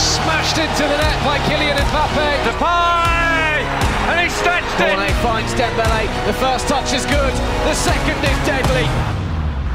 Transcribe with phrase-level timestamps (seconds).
[0.00, 2.28] Smashed into the net by Kylian Mbappe.
[2.48, 3.60] Depay!
[4.08, 4.96] And he stretched it!
[4.96, 6.08] Cornet finds Dembele.
[6.24, 7.34] The first touch is good.
[7.68, 8.88] The second is deadly.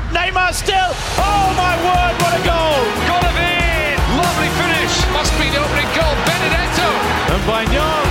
[0.10, 0.92] Neymar still.
[1.22, 2.82] Oh my word, what a goal!
[3.22, 3.98] Of it!
[4.18, 4.94] Lovely finish.
[5.14, 6.14] Must be the opening goal.
[6.26, 6.90] Benedetto.
[7.30, 8.06] And Bagnon,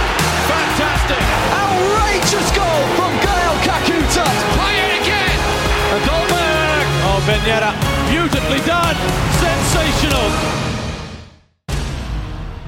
[0.47, 1.23] fantastic.
[1.51, 4.27] Outrageous goal from Gael Kakuta.
[4.55, 5.39] Play it again.
[5.93, 6.87] A Dolberg.
[7.11, 7.75] Oh, Ben Yedder,
[8.07, 8.97] beautifully done.
[9.43, 10.74] Sensational.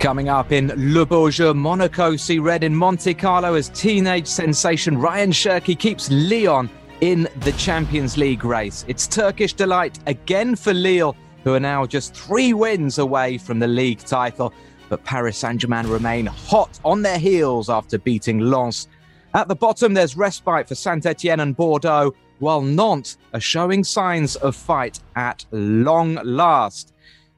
[0.07, 5.33] Coming up in Le Bourgeois, Monaco see red in Monte Carlo as teenage sensation Ryan
[5.33, 6.71] Cherki keeps Lyon
[7.01, 8.85] in the Champions League race.
[8.87, 13.67] It's Turkish delight again for Lille, who are now just three wins away from the
[13.67, 14.55] league title.
[14.89, 18.87] But Paris Saint Germain remain hot on their heels after beating Lens.
[19.35, 24.37] At the bottom, there's respite for Saint Etienne and Bordeaux, while Nantes are showing signs
[24.37, 26.93] of fight at long last.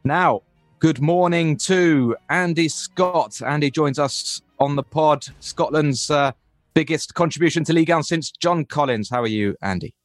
[0.04, 0.42] Now,
[0.80, 3.42] good morning to Andy Scott.
[3.42, 6.32] Andy joins us on the pod, Scotland's uh,
[6.74, 9.10] biggest contribution to Ligue 1 since John Collins.
[9.10, 9.95] How are you, Andy?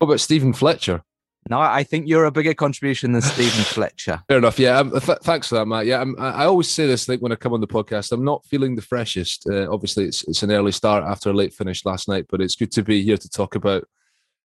[0.00, 1.02] What about Stephen Fletcher?
[1.50, 4.22] No, I think you're a bigger contribution than Stephen Fletcher.
[4.28, 4.60] Fair enough.
[4.60, 5.86] Yeah, um, th- thanks for that, Matt.
[5.86, 8.12] Yeah, I'm, I I always say this like when I come on the podcast.
[8.12, 9.48] I'm not feeling the freshest.
[9.50, 12.54] Uh, obviously, it's it's an early start after a late finish last night, but it's
[12.54, 13.88] good to be here to talk about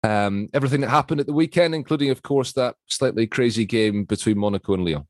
[0.03, 4.39] um, everything that happened at the weekend, including, of course, that slightly crazy game between
[4.39, 5.07] Monaco and Lyon.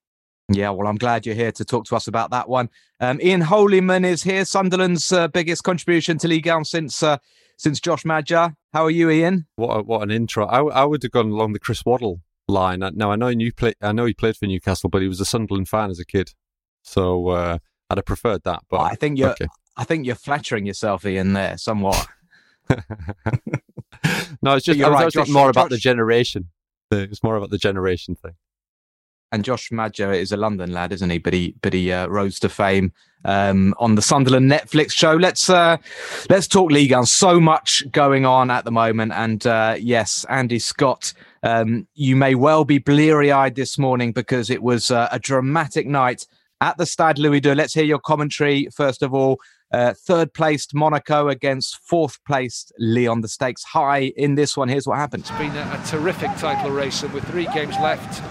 [0.50, 2.70] Yeah, well, I'm glad you're here to talk to us about that one.
[3.00, 7.18] Um, Ian Holyman is here, Sunderland's uh, biggest contribution to Ligue 1 since uh,
[7.58, 8.54] since Josh Maja.
[8.72, 9.46] How are you, Ian?
[9.56, 10.46] What a, what an intro!
[10.46, 12.82] I, I would have gone along the Chris Waddle line.
[12.94, 13.74] Now I know you play.
[13.82, 16.32] I know he played for Newcastle, but he was a Sunderland fan as a kid,
[16.82, 17.58] so uh,
[17.90, 18.62] I'd have preferred that.
[18.70, 19.48] But I think you're okay.
[19.76, 22.06] I think you're flattering yourself, Ian, there somewhat.
[24.42, 26.48] no, it's just I was, right, Josh- more about the Josh- generation.
[26.90, 28.32] It's more about the generation thing.
[29.30, 31.18] and Josh Maja is a London lad, isn't he?
[31.18, 32.92] But he but he uh, rose to fame
[33.26, 35.14] um, on the Sunderland Netflix show.
[35.14, 35.76] Let's uh,
[36.30, 37.04] let's talk League One.
[37.04, 41.12] So much going on at the moment, and uh, yes, Andy Scott.
[41.42, 45.86] Um, you may well be bleary eyed this morning because it was uh, a dramatic
[45.86, 46.26] night
[46.60, 47.54] at the Stade Louis II.
[47.54, 49.38] Let's hear your commentary first of all.
[49.70, 53.20] Uh, third placed Monaco against fourth placed Lyon.
[53.20, 54.68] The stakes high in this one.
[54.68, 55.22] Here's what happened.
[55.22, 58.22] It's been a, a terrific title race, and with three games left,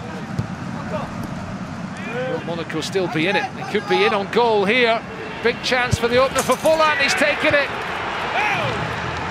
[2.32, 3.48] will Monaco still be in it?
[3.54, 5.00] They could be in on goal here.
[5.44, 6.98] Big chance for the opener for Volland.
[6.98, 7.68] He's taken it.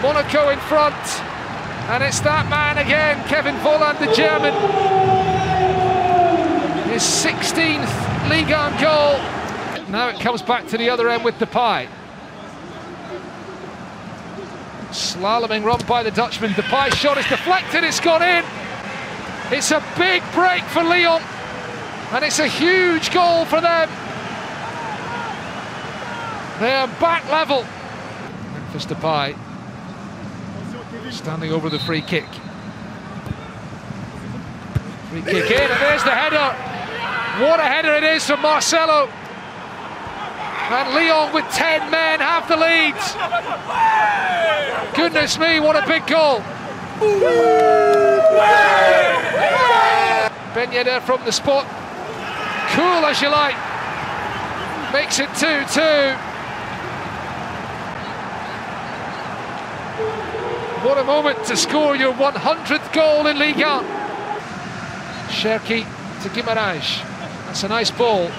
[0.02, 0.96] Monaco in front,
[1.90, 4.54] and it's that man again, Kevin Volland, the German.
[6.90, 9.20] His 16th Ligue 1 goal.
[9.90, 11.88] Now it comes back to the other end with Depay.
[14.92, 16.52] Slaloming run by the Dutchman.
[16.52, 17.84] Depay shot is deflected.
[17.84, 18.44] It's gone in.
[19.52, 21.22] It's a big break for Lyon,
[22.12, 23.90] and it's a huge goal for them.
[26.60, 27.66] They are back level.
[28.54, 29.36] Memphis Depay
[31.12, 32.26] standing over the free kick.
[35.10, 36.54] Free kick in, and there's the header.
[37.44, 39.10] What a header it is from Marcelo.
[40.70, 42.96] And Lyon with 10 men have the lead.
[44.94, 46.42] Goodness me, what a big goal.
[50.54, 51.66] Ben Yedder from the spot.
[52.72, 53.56] Cool as you like.
[54.92, 56.16] Makes it 2 2.
[60.86, 63.86] What a moment to score your 100th goal in Ligue 1.
[65.30, 65.86] Cherki
[66.24, 67.04] to Guimaraes.
[67.46, 68.30] That's a nice ball.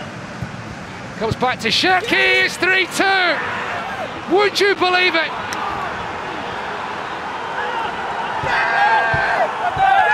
[1.18, 2.44] Comes back to Cherki.
[2.44, 4.36] It's 3 2.
[4.36, 5.30] Would you believe it?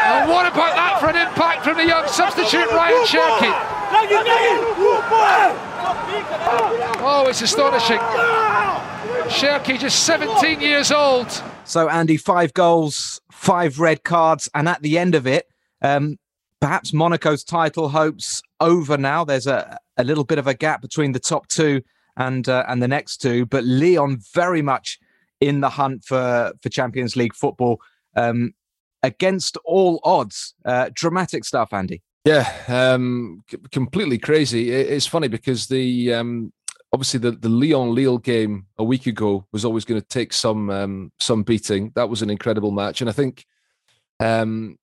[0.08, 3.52] And what about that for an impact from the young substitute Ryan Cherki?
[7.02, 7.98] Oh, it's astonishing.
[9.28, 11.28] Cherki, just 17 years old.
[11.64, 15.46] So, Andy, five goals, five red cards, and at the end of it,
[15.82, 16.16] um,
[16.64, 19.22] perhaps Monaco's title hopes over now.
[19.22, 21.82] There's a, a little bit of a gap between the top two
[22.16, 24.98] and uh, and the next two, but Lyon very much
[25.42, 27.82] in the hunt for for Champions League football
[28.16, 28.54] um,
[29.02, 30.54] against all odds.
[30.64, 32.00] Uh, dramatic stuff, Andy.
[32.24, 34.70] Yeah, um, c- completely crazy.
[34.72, 36.50] It- It's funny because the um,
[36.94, 40.70] obviously the the Lyon Lille game a week ago was always going to take some
[40.70, 41.92] um, some beating.
[41.94, 43.44] That was an incredible match, and I think
[44.18, 44.78] um,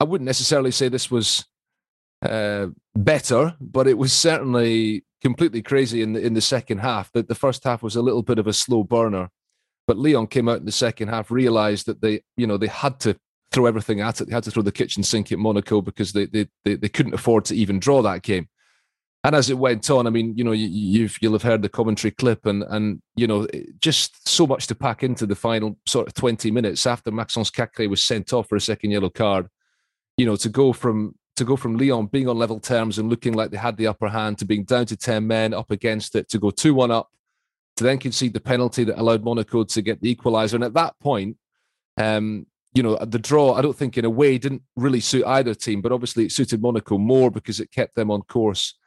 [0.00, 1.44] I wouldn't necessarily say this was
[2.22, 7.12] uh, better, but it was certainly completely crazy in the in the second half.
[7.12, 9.28] That the first half was a little bit of a slow burner,
[9.86, 12.98] but Lyon came out in the second half, realised that they you know they had
[13.00, 13.16] to
[13.52, 14.28] throw everything at it.
[14.28, 17.14] They had to throw the kitchen sink at Monaco because they they they, they couldn't
[17.14, 18.48] afford to even draw that game.
[19.24, 21.68] and as it went on, I mean, you know, you, have you'll have heard the
[21.68, 23.46] commentary clip, and and you know,
[23.78, 27.90] just so much to pack into the final sort of twenty minutes after Maxence Caqueret
[27.90, 29.48] was sent off for a second yellow card.
[30.20, 33.32] You know, to go from to go from Lyon being on level terms and looking
[33.32, 36.28] like they had the upper hand to being down to ten men up against it,
[36.28, 37.08] to go two one up,
[37.76, 40.98] to then concede the penalty that allowed Monaco to get the equaliser, and at that
[41.00, 41.36] point,
[41.96, 45.54] um, you know, the draw, I don't think in a way didn't really suit either
[45.54, 48.78] team, but obviously it suited Monaco more because it kept them on course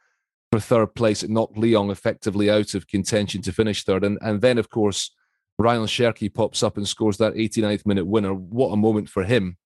[0.50, 1.22] for third place.
[1.22, 4.04] It knocked Lyon effectively out of contention to finish third.
[4.04, 5.10] And, and then, of course,
[5.58, 8.32] Ryan Cherki pops up and scores that 89th minute winner.
[8.32, 9.58] What a moment for him.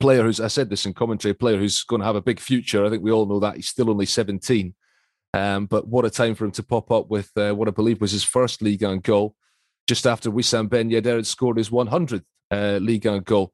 [0.00, 2.40] Player who's, I said this in commentary, a player who's going to have a big
[2.40, 2.84] future.
[2.84, 3.56] I think we all know that.
[3.56, 4.74] He's still only 17.
[5.34, 8.00] Um, but what a time for him to pop up with uh, what I believe
[8.00, 9.34] was his first league and goal
[9.86, 13.52] just after Wissam Ben Yedder had scored his 100th uh, Ligue 1 goal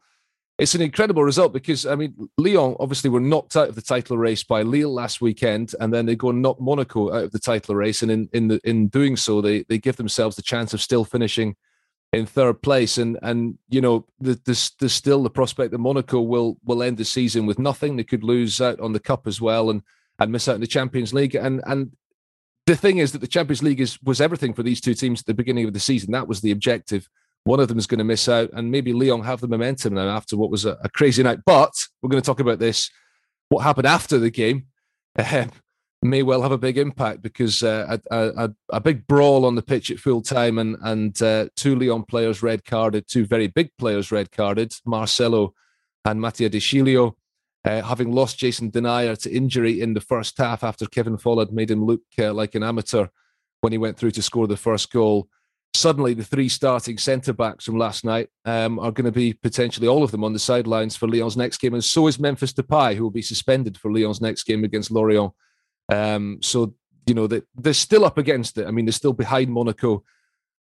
[0.59, 4.17] it's an incredible result because I mean Lyon obviously were knocked out of the title
[4.17, 7.41] race by Lille last weekend, and then they go and knock Monaco out of the
[7.41, 10.73] title race, and in in the, in doing so, they they give themselves the chance
[10.73, 11.57] of still finishing
[12.15, 16.57] in third place, and and you know there's there's still the prospect that Monaco will
[16.65, 17.97] will end the season with nothing.
[17.97, 19.83] They could lose out on the cup as well, and
[20.19, 21.93] and miss out in the Champions League, and and.
[22.67, 25.27] The thing is that the Champions League is was everything for these two teams at
[25.27, 26.13] the beginning of the season.
[26.13, 27.11] That was the objective
[27.45, 30.09] one of them is going to miss out, and maybe Lyon have the momentum now
[30.09, 31.41] after what was a, a crazy night.
[31.45, 32.91] But we're going to talk about this.
[33.51, 34.67] What happened after the game
[35.19, 35.47] uh,
[36.05, 39.63] may well have a big impact because uh, a, a, a, big brawl on the
[39.63, 43.71] pitch at full time, and and uh, two Lyon players red carded, two very big
[43.79, 45.55] players red carded, Marcelo
[46.05, 47.15] and Mattia De Sciglio.
[47.65, 51.71] Uh, having lost Jason Denayer to injury in the first half after Kevin Volland made
[51.71, 53.07] him look uh, like an amateur
[53.63, 55.29] when he went through to score the first goal
[55.75, 59.89] suddenly the three starting centre backs from last night um, are going to be potentially
[59.89, 62.95] all of them on the sidelines for Lyon's next game, and so is Memphis Depay,
[62.95, 65.33] who will be suspended for Lyon's next game against Lorient.
[65.91, 66.75] Um, so
[67.07, 68.67] you know they, they're still up against it.
[68.67, 70.03] I mean, they're still behind Monaco,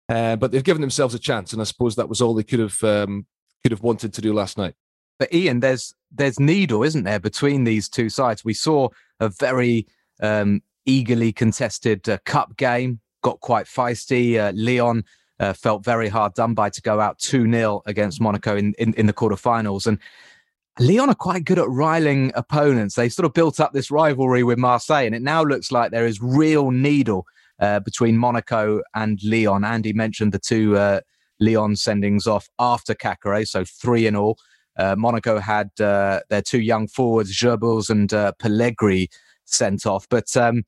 [0.09, 2.61] uh, but they've given themselves a chance, and I suppose that was all they could
[2.61, 3.27] have um,
[3.63, 4.75] could have wanted to do last night.
[5.19, 8.45] But Ian, there's there's needle, isn't there, between these two sides?
[8.45, 8.89] We saw
[9.21, 9.87] a very
[10.21, 14.39] um, eagerly contested uh, cup game got quite feisty.
[14.39, 15.05] Uh, Lyon
[15.41, 18.95] uh, felt very hard done by to go out 2 0 against Monaco in, in,
[18.95, 19.89] in the quarterfinals.
[19.89, 19.99] And
[20.79, 22.97] Lyon are quite good at riling opponents.
[22.97, 26.07] They sort of built up this rivalry with Marseille, and it now looks like there
[26.07, 27.27] is real needle
[27.61, 29.65] uh, between Monaco and Lyon.
[29.65, 31.01] Andy mentioned the two uh,
[31.41, 34.39] Lyon sendings off after Caqueret, so three in all.
[34.79, 39.09] Uh, Monaco had uh, their two young forwards, Gerbils and uh, Pellegri,
[39.47, 40.07] sent off.
[40.11, 40.65] But um,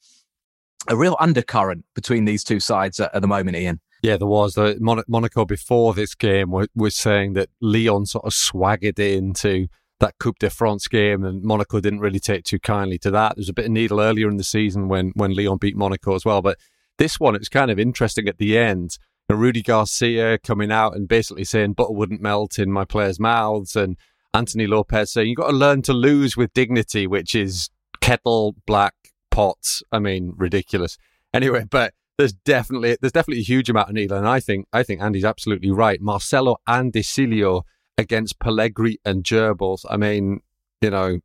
[0.89, 3.81] a real undercurrent between these two sides at, at the moment, Ian.
[4.03, 4.55] Yeah, there was.
[4.55, 9.67] The Mon- Monaco before this game was saying that Lyon sort of swaggered into
[10.01, 13.37] that Coupe de France game, and Monaco didn't really take too kindly to that.
[13.37, 16.15] There was a bit of needle earlier in the season when when Lyon beat Monaco
[16.15, 16.59] as well, but
[16.99, 18.99] this one it's kind of interesting at the end.
[19.31, 23.97] Rudy Garcia coming out and basically saying butter wouldn't melt in my players' mouths, and
[24.33, 27.69] Anthony Lopes saying you've got to learn to lose with dignity, which is
[28.01, 28.95] kettle black
[29.31, 29.83] pots.
[29.93, 30.97] I mean, ridiculous.
[31.35, 34.83] Anyway, but there's definitely there's definitely a huge amount of needle, and I think I
[34.83, 36.01] think Andy's absolutely right.
[36.01, 37.63] Marcelo and De Sciglio
[37.99, 39.85] against Pellegri and Gerbils.
[39.91, 40.41] I mean,
[40.81, 41.19] you know,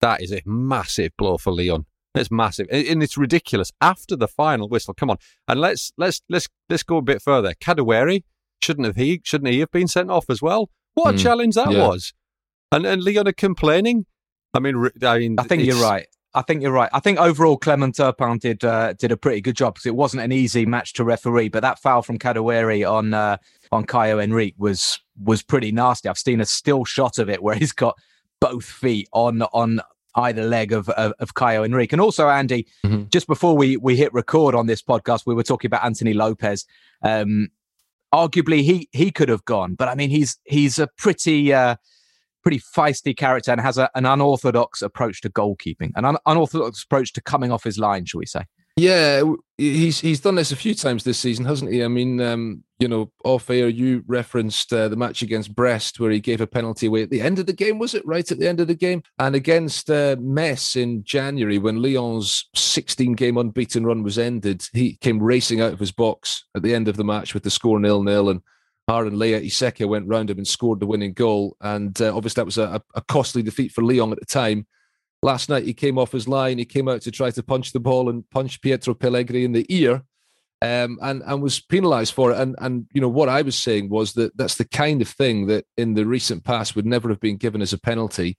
[0.00, 1.86] that is a massive blow for Lyon.
[2.14, 3.70] It's massive, and it's ridiculous.
[3.80, 7.54] After the final whistle, come on, and let's let's let's let's go a bit further.
[7.54, 8.22] Kadewere
[8.60, 10.70] shouldn't have he shouldn't he have been sent off as well?
[10.94, 11.86] What a mm, challenge that yeah.
[11.86, 12.12] was,
[12.72, 14.06] and and Lyon are complaining.
[14.52, 16.06] I mean, I mean, I think you're right.
[16.34, 16.90] I think you're right.
[16.92, 20.22] I think overall Clement Turpin did uh, did a pretty good job because it wasn't
[20.22, 21.48] an easy match to referee.
[21.48, 23.38] But that foul from Kadewere on uh,
[23.72, 26.08] on Caio Henrique was was pretty nasty.
[26.08, 27.96] I've seen a still shot of it where he's got
[28.40, 29.80] both feet on on
[30.16, 31.92] either leg of of, of Caio Henrique.
[31.92, 33.04] And also, Andy, mm-hmm.
[33.08, 36.66] just before we we hit record on this podcast, we were talking about Anthony Lopes.
[37.02, 37.48] Um,
[38.12, 41.54] arguably, he he could have gone, but I mean, he's he's a pretty.
[41.54, 41.76] Uh,
[42.48, 47.12] pretty feisty character and has a, an unorthodox approach to goalkeeping, an un- unorthodox approach
[47.12, 48.40] to coming off his line, shall we say?
[48.78, 49.22] Yeah,
[49.58, 51.84] he's he's done this a few times this season, hasn't he?
[51.84, 56.10] I mean, um, you know, off air, you referenced uh, the match against Brest where
[56.10, 58.06] he gave a penalty away at the end of the game, was it?
[58.06, 62.48] Right at the end of the game, and against uh, Metz in January when Lyon's
[62.54, 66.74] 16 game unbeaten run was ended, he came racing out of his box at the
[66.74, 68.40] end of the match with the score nil nil and
[68.88, 71.56] Aaron Leya Iseka went round him and scored the winning goal.
[71.60, 74.66] And uh, obviously, that was a, a, costly defeat for Lyon at the time.
[75.22, 76.58] Last night, he came off his line.
[76.58, 79.66] He came out to try to punch the ball and punch Pietro Pellegrini in the
[79.68, 80.02] ear
[80.62, 82.38] um, and, and was penalised for it.
[82.38, 85.46] And, and, you know, what I was saying was that that's the kind of thing
[85.48, 88.38] that in the recent past would never have been given as a penalty.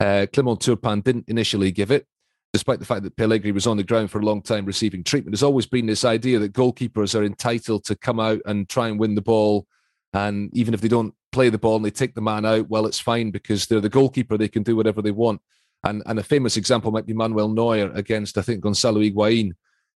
[0.00, 2.06] Uh, Clement Turpin didn't initially give it.
[2.52, 5.32] despite the fact that Pellegrini was on the ground for a long time receiving treatment.
[5.32, 8.98] There's always been this idea that goalkeepers are entitled to come out and try and
[8.98, 9.66] win the ball.
[10.14, 12.86] And even if they don't play the ball and they take the man out, well,
[12.86, 14.38] it's fine because they're the goalkeeper.
[14.38, 15.42] They can do whatever they want.
[15.82, 19.52] And, and a famous example might be Manuel Neuer against, I think, Gonzalo Higuain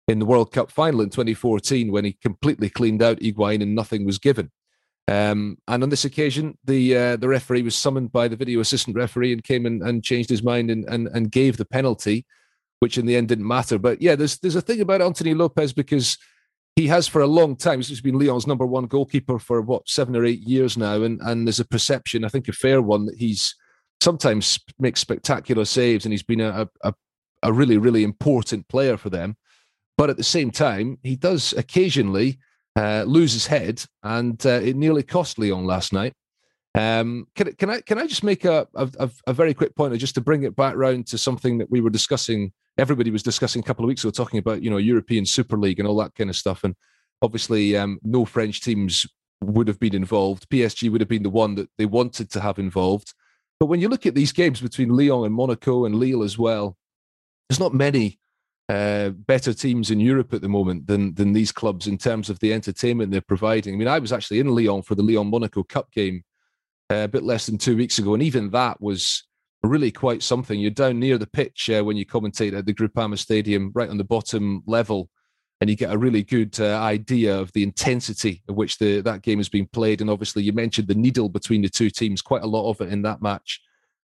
[0.09, 4.05] in the World Cup final in 2014 when he completely cleaned out Higuain and nothing
[4.05, 4.51] was given.
[5.07, 8.95] Um, and on this occasion, the uh, the referee was summoned by the video assistant
[8.95, 12.27] referee and came and, and changed his mind and, and, and gave the penalty,
[12.81, 13.79] which in the end didn't matter.
[13.79, 16.19] But yeah, there's there's a thing about Anthony Lopes because
[16.79, 17.81] he has for a long time.
[17.83, 21.45] He's been Lyon's number one goalkeeper for what seven or eight years now, and and
[21.45, 23.57] there's a perception, I think a fair one, that he's
[24.01, 26.95] sometimes makes spectacular saves and he's been a, a,
[27.43, 29.37] a really really important player for them.
[29.97, 32.39] But at the same time, he does occasionally
[32.77, 36.13] uh, lose his head, and uh, it nearly cost Lyon last night.
[36.77, 40.15] Um, can, can I can I just make a, a, a very quick point, just
[40.15, 42.53] to bring it back round to something that we were discussing.
[42.79, 45.79] Everybody was discussing a couple of weeks ago, talking about you know European Super League
[45.79, 46.75] and all that kind of stuff, and
[47.23, 49.07] obviously um, no French teams
[49.41, 50.49] would have been involved.
[50.49, 53.15] PSG would have been the one that they wanted to have involved.
[53.61, 56.77] But when you look at these games between Lyon and Monaco and Lille as well,
[57.49, 58.19] there's not many
[58.69, 62.39] uh, better teams in Europe at the moment than than these clubs in terms of
[62.41, 63.75] the entertainment they're providing.
[63.75, 66.23] I mean, I was actually in Lyon for the Lyon Monaco Cup game
[66.91, 69.25] uh, a bit less than two weeks ago, and even that was
[69.63, 70.59] really quite something.
[70.59, 73.99] You're down near the pitch uh, when you commentate at the Groupama Stadium, right on
[73.99, 75.09] the bottom level,
[75.61, 79.23] and you get a really good uh, idea of the intensity of which the that
[79.23, 80.01] game has been played.
[80.01, 82.93] And obviously, you mentioned the needle between the two teams, quite a lot of it
[82.93, 83.61] in that match,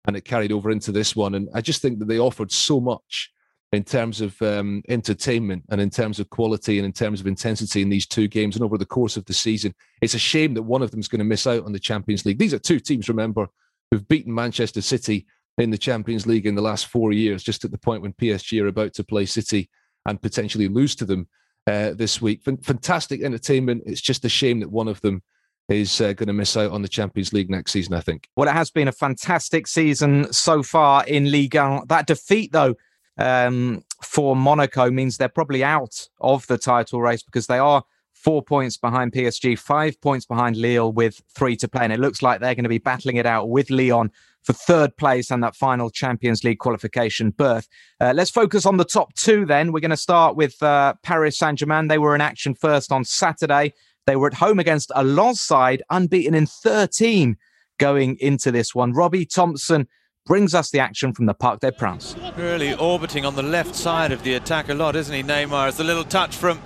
[0.07, 1.35] and it carried over into this one.
[1.35, 3.31] And I just think that they offered so much
[3.73, 7.81] in terms of um, entertainment and in terms of quality and in terms of intensity
[7.81, 9.75] in these two games and over the course of the season.
[10.03, 12.27] It's a shame that one of them is going to miss out on the Champions
[12.27, 12.39] League.
[12.39, 13.49] These are two teams, remember,
[13.91, 15.27] who've beaten Manchester City
[15.59, 18.63] in the Champions League in the last four years, just at the point when PSG
[18.63, 19.69] are about to play City
[20.07, 21.29] and potentially lose to them
[21.67, 22.43] uh, this week.
[22.43, 23.83] fantastic entertainment.
[23.87, 25.23] It's just a shame that one of them
[25.69, 28.29] is uh, going to miss out on the Champions League next season, I think.
[28.37, 31.87] Well, it has been a fantastic season so far in Ligue 1.
[31.89, 32.75] That defeat, though,
[33.19, 38.43] um, for Monaco means they're probably out of the title race because they are four
[38.43, 41.85] points behind PSG, five points behind Lille with three to play.
[41.85, 44.11] And it looks like they're going to be battling it out with Lyon
[44.43, 47.69] for third place and that final Champions League qualification berth.
[48.01, 49.73] Uh, let's focus on the top two then.
[49.73, 51.89] We're going to start with uh, Paris Saint Germain.
[51.89, 53.75] They were in action first on Saturday.
[54.07, 57.37] They were at home against a Lens side, unbeaten in 13
[57.79, 58.93] going into this one.
[58.93, 59.87] Robbie Thompson
[60.27, 62.17] brings us the action from the Parc des Princes.
[62.37, 65.69] Really orbiting on the left side of the attack a lot, isn't he, Neymar?
[65.69, 66.61] It's a little touch from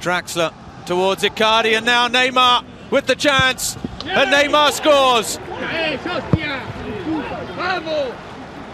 [0.00, 0.52] Draxler
[0.86, 5.38] towards Icardi, and now Neymar with the chance, and Neymar scores.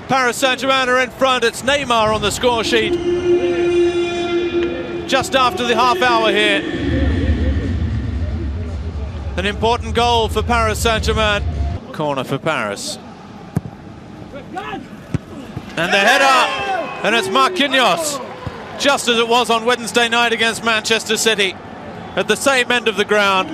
[0.09, 1.45] Paris Saint-Germain are in front.
[1.45, 2.93] It's Neymar on the score sheet.
[5.09, 6.63] Just after the half hour here.
[9.37, 11.43] An important goal for Paris Saint-Germain.
[11.93, 12.99] Corner for Paris.
[15.77, 18.21] And the header, and it's Marquinhos,
[18.79, 21.55] just as it was on Wednesday night against Manchester City,
[22.15, 23.49] at the same end of the ground.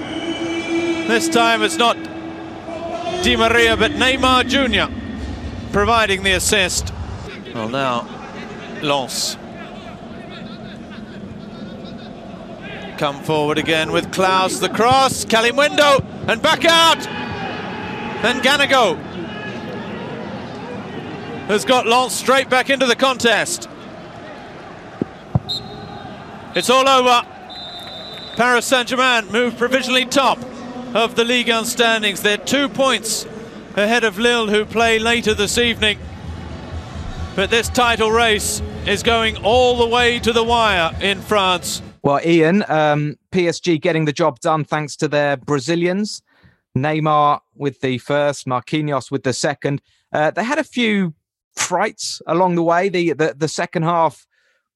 [1.09, 1.97] This time it's not
[3.23, 5.00] Di Maria, but Neymar Jr.
[5.72, 6.92] providing the assist.
[7.54, 8.06] Well, now,
[8.82, 9.36] Lens.
[12.98, 17.06] Come forward again with Clauss, the cross, Kalimuendo, and back out!
[18.22, 18.96] And Ganago
[21.46, 23.68] has got Lens straight back into the contest.
[26.54, 27.26] It's all over.
[28.36, 30.38] Paris Saint-Germain move provisionally top
[30.94, 32.20] of the Ligue 1 standings.
[32.22, 33.26] They're two points
[33.76, 35.98] ahead of Lille, who play later this evening.
[37.36, 41.82] But this title race is going all the way to the wire in France.
[42.02, 46.22] Well, Ian, um, PSG getting the job done thanks to their Brazilians.
[46.76, 49.82] Neymar with the first, Marquinhos with the second.
[50.12, 51.14] Uh, they had a few
[51.56, 52.88] frights along the way.
[52.88, 54.26] The, the, the second half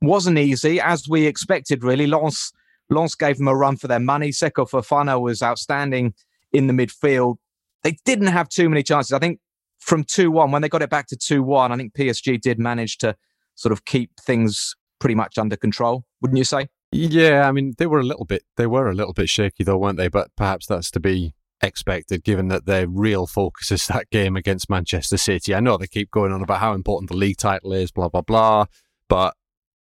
[0.02, 2.06] wasn't easy, as we expected, really.
[2.06, 2.52] Lance,
[2.90, 4.30] Lens gave them a run for their money.
[4.30, 6.14] Seko Fofana was outstanding
[6.52, 7.36] in the midfield.
[7.84, 9.12] They didn't have too many chances.
[9.12, 9.38] I think
[9.78, 12.58] from 2 1, when they got it back to 2 1, I think PSG did
[12.58, 13.14] manage to
[13.54, 16.68] sort of keep things pretty much under control, wouldn't you say?
[16.90, 19.76] Yeah, I mean, they were a little bit, they were a little bit shaky though,
[19.76, 20.08] weren't they?
[20.08, 24.70] But perhaps that's to be expected, given that their real focus is that game against
[24.70, 25.54] Manchester City.
[25.54, 28.22] I know they keep going on about how important the league title is, blah, blah,
[28.22, 28.66] blah.
[29.08, 29.34] But,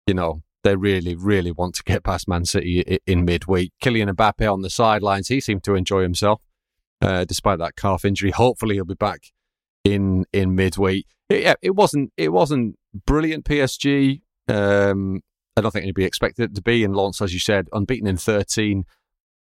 [0.06, 3.74] you know, they really, really want to get past Man City in midweek.
[3.82, 6.42] Kylian Mbappe on the sidelines, he seemed to enjoy himself
[7.02, 8.32] uh, despite that calf injury.
[8.32, 9.32] Hopefully, he'll be back
[9.84, 11.08] in in midweek.
[11.30, 12.76] It, yeah, it wasn't it wasn't
[13.06, 14.22] brilliant PSG.
[14.48, 15.22] Um,
[15.56, 16.84] I don't think anybody expected it to be.
[16.84, 18.84] And Lens, as you said, unbeaten in 13,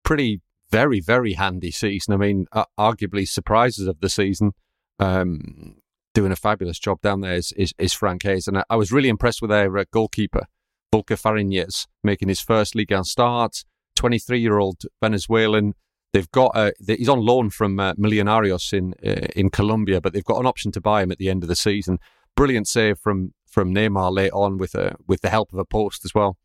[0.04, 2.14] pretty very very handy season.
[2.14, 4.52] I mean, uh, arguably surprises of the season.
[5.00, 5.76] Um,
[6.14, 8.92] doing a fabulous job down there is is, is Franck Haise, and I, I, was
[8.92, 10.46] really impressed with their uh, goalkeeper
[10.94, 13.64] Wuilker Fariñez making his first league start.
[13.98, 15.74] 23 year old Venezuelan
[16.16, 20.24] They've got a, he's on loan from uh, Millonarios in uh, in Colombia, but they've
[20.24, 22.00] got an option to buy him at the end of the season.
[22.38, 26.06] Brilliant save from from Neymar late on with a with the help of a post
[26.06, 26.38] as well.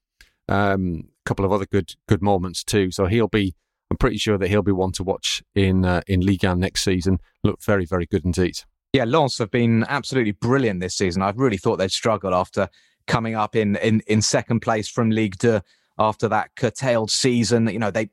[0.48, 2.90] A um, couple of other good good moments too.
[2.90, 3.54] So he'll be.
[3.92, 6.82] I'm pretty sure that he'll be one to watch in uh, in Ligue 1 next
[6.82, 7.20] season.
[7.44, 8.54] Look very very good indeed.
[8.92, 11.22] Yeah, Lens have been absolutely brilliant this season.
[11.22, 12.70] I really thought they'd struggled after
[13.06, 15.60] coming up in in in second place from Ligue 2
[15.96, 17.68] after that curtailed season.
[17.68, 18.10] You know, they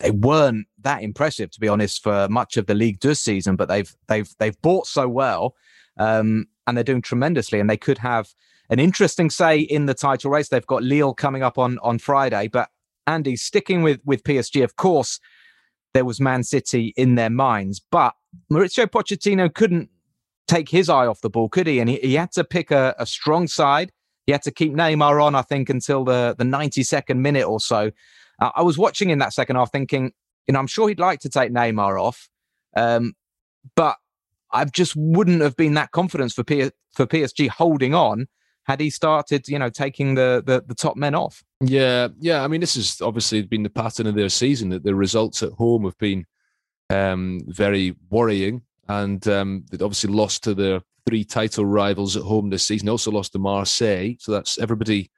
[0.00, 3.56] they weren't that impressive, to be honest, for much of the League this season.
[3.56, 5.54] But they've they've they've bought so well,
[5.98, 7.60] um, and they're doing tremendously.
[7.60, 8.34] And they could have
[8.70, 10.48] an interesting say in the title race.
[10.48, 12.48] They've got Lille coming up on on Friday.
[12.48, 12.70] But
[13.06, 15.20] Andy, sticking with with PSG, of course,
[15.94, 18.14] there was Man City in their minds, but
[18.50, 19.90] Mauricio Pochettino couldn't
[20.48, 21.78] take his eye off the ball, could he?
[21.78, 23.92] And he, he had to pick a, a strong side.
[24.26, 27.90] He had to keep Neymar on, I think, until the the 92nd minute or so.
[28.40, 30.12] Uh, I was watching in that second half thinking,
[30.46, 32.28] you know, I'm sure he'd like to take Neymar off,
[32.76, 33.14] um,
[33.76, 33.96] but
[34.52, 38.26] I just wouldn't have been that confidence for P- for PSG holding on
[38.64, 41.42] had he started, you know, taking the, the, the top men off.
[41.60, 42.42] Yeah, yeah.
[42.42, 45.52] I mean, this has obviously been the pattern of their season that the results at
[45.52, 46.24] home have been
[46.88, 52.50] um, very worrying, and um, they obviously lost to their three title rivals at home
[52.50, 52.88] this season.
[52.88, 55.10] Also lost to Marseille, so that's everybody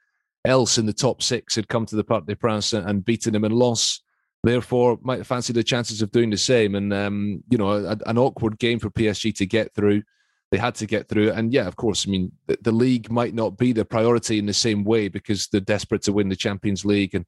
[0.45, 3.43] else in the top six had come to the Parc des Princes and beaten him
[3.43, 4.03] and lost.
[4.43, 6.75] Therefore, might fancy the chances of doing the same.
[6.75, 10.03] And um, you know, a, an awkward game for PSG to get through.
[10.51, 12.05] They had to get through, and yeah, of course.
[12.07, 15.47] I mean, the, the league might not be the priority in the same way because
[15.47, 17.25] they're desperate to win the Champions League, and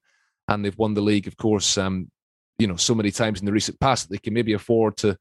[0.47, 1.75] and they've won the league, of course.
[1.77, 2.11] Um,
[2.59, 5.17] you know, so many times in the recent past that they can maybe afford to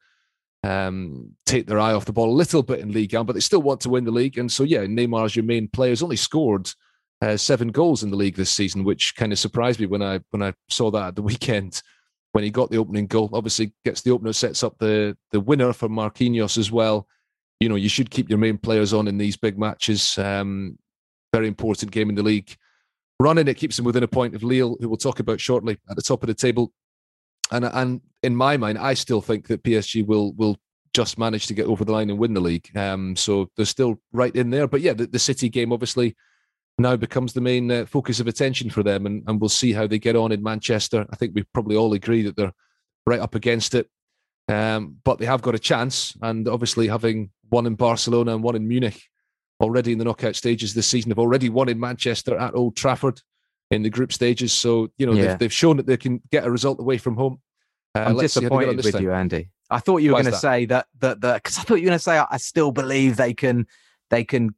[0.64, 3.40] um, take their eye off the ball a little bit in League One, but they
[3.40, 4.38] still want to win the league.
[4.38, 6.70] And so, yeah, Neymar as your main player has only scored
[7.22, 10.20] uh, seven goals in the league this season, which kind of surprised me when I
[10.30, 11.82] when I saw that at the weekend
[12.32, 13.30] when he got the opening goal.
[13.32, 17.06] Obviously, gets the opener, sets up the the winner for Marquinhos as well.
[17.60, 20.18] You know, you should keep your main players on in these big matches.
[20.18, 20.78] Um,
[21.32, 22.54] very important game in the league.
[23.20, 25.96] Running it keeps him within a point of Lille, who we'll talk about shortly, at
[25.96, 26.72] the top of the table.
[27.52, 30.58] And and in my mind, I still think that PSG will will
[30.92, 32.68] just manage to get over the line and win the league.
[32.76, 34.66] Um, so they're still right in there.
[34.68, 36.16] But yeah, the, the City game obviously
[36.78, 39.86] now becomes the main uh, focus of attention for them, and, and we'll see how
[39.86, 41.06] they get on in Manchester.
[41.10, 42.52] I think we probably all agree that they're
[43.06, 43.88] right up against it,
[44.48, 46.16] um, but they have got a chance.
[46.22, 49.00] And obviously, having one in Barcelona and one in Munich
[49.60, 53.20] already in the knockout stages this season, have already won in Manchester at Old Trafford
[53.70, 54.52] in the group stages.
[54.52, 55.28] So you know yeah.
[55.28, 57.40] they've, they've, shown that they can get a result away from home.
[57.94, 59.02] Uh, I'm disappointed with time.
[59.02, 59.50] you, Andy.
[59.70, 61.98] I thought you were going to say that that because I thought you were going
[61.98, 63.66] to say I still believe they can
[64.10, 64.54] they can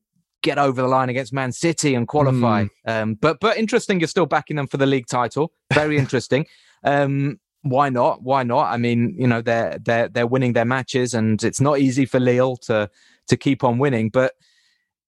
[0.47, 2.65] get over the line against Man City and qualify.
[2.65, 2.71] Mm.
[3.03, 5.53] Um, but but interesting, you're still backing them for the league title.
[5.75, 6.47] Very interesting.
[6.85, 8.23] Um, why not?
[8.23, 8.73] Why not?
[8.73, 12.21] I mean, you know, they're they're they're winning their matches, and it's not easy for
[12.21, 12.89] Lille to
[13.27, 14.09] to keep on winning.
[14.09, 14.35] But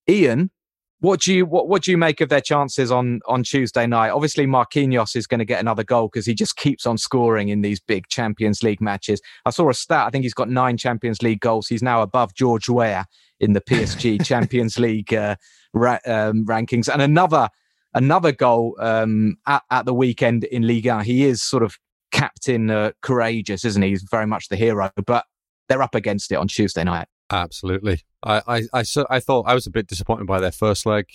[0.08, 0.50] Ian,
[1.00, 4.10] what do you what, what do you make of their chances on on Tuesday night?
[4.10, 7.60] Obviously, Marquinhos is going to get another goal because he just keeps on scoring in
[7.60, 9.20] these big Champions League matches.
[9.44, 10.06] I saw a stat.
[10.06, 11.68] I think he's got nine Champions League goals.
[11.68, 13.06] He's now above George Weah
[13.38, 15.36] in the PSG Champions League uh,
[15.72, 17.48] ra- um, rankings, and another
[17.94, 21.02] another goal um, at, at, the weekend in Liga.
[21.02, 21.78] He is sort of
[22.10, 23.90] captain uh, courageous, isn't he?
[23.90, 25.24] He's very much the hero, but
[25.68, 27.06] they're up against it on Tuesday night.
[27.30, 28.02] Absolutely.
[28.22, 31.06] I, I, I, I thought I was a bit disappointed by their first leg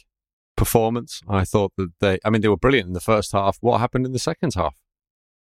[0.56, 1.22] performance.
[1.28, 3.58] I thought that they, I mean, they were brilliant in the first half.
[3.62, 4.76] What happened in the second half?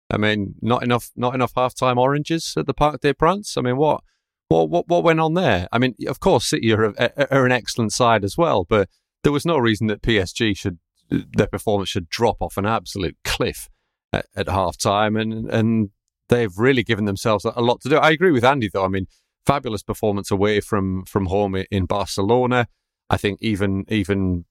[0.09, 3.57] I mean, not enough, not enough half-time oranges at the Parc des Princes.
[3.57, 4.03] I mean, what,
[4.47, 5.67] what, what, what went on there?
[5.71, 6.93] I mean, of course, City are,
[7.31, 8.89] are an excellent side as well, but
[9.23, 13.69] there was no reason that PSG should, their performance should drop off an absolute cliff
[14.11, 15.89] at, at half-time, and and
[16.29, 17.97] they've really given themselves a lot to do.
[17.97, 18.85] I agree with Andy, though.
[18.85, 19.07] I mean,
[19.45, 22.67] fabulous performance away from from home in Barcelona.
[23.09, 24.45] I think even even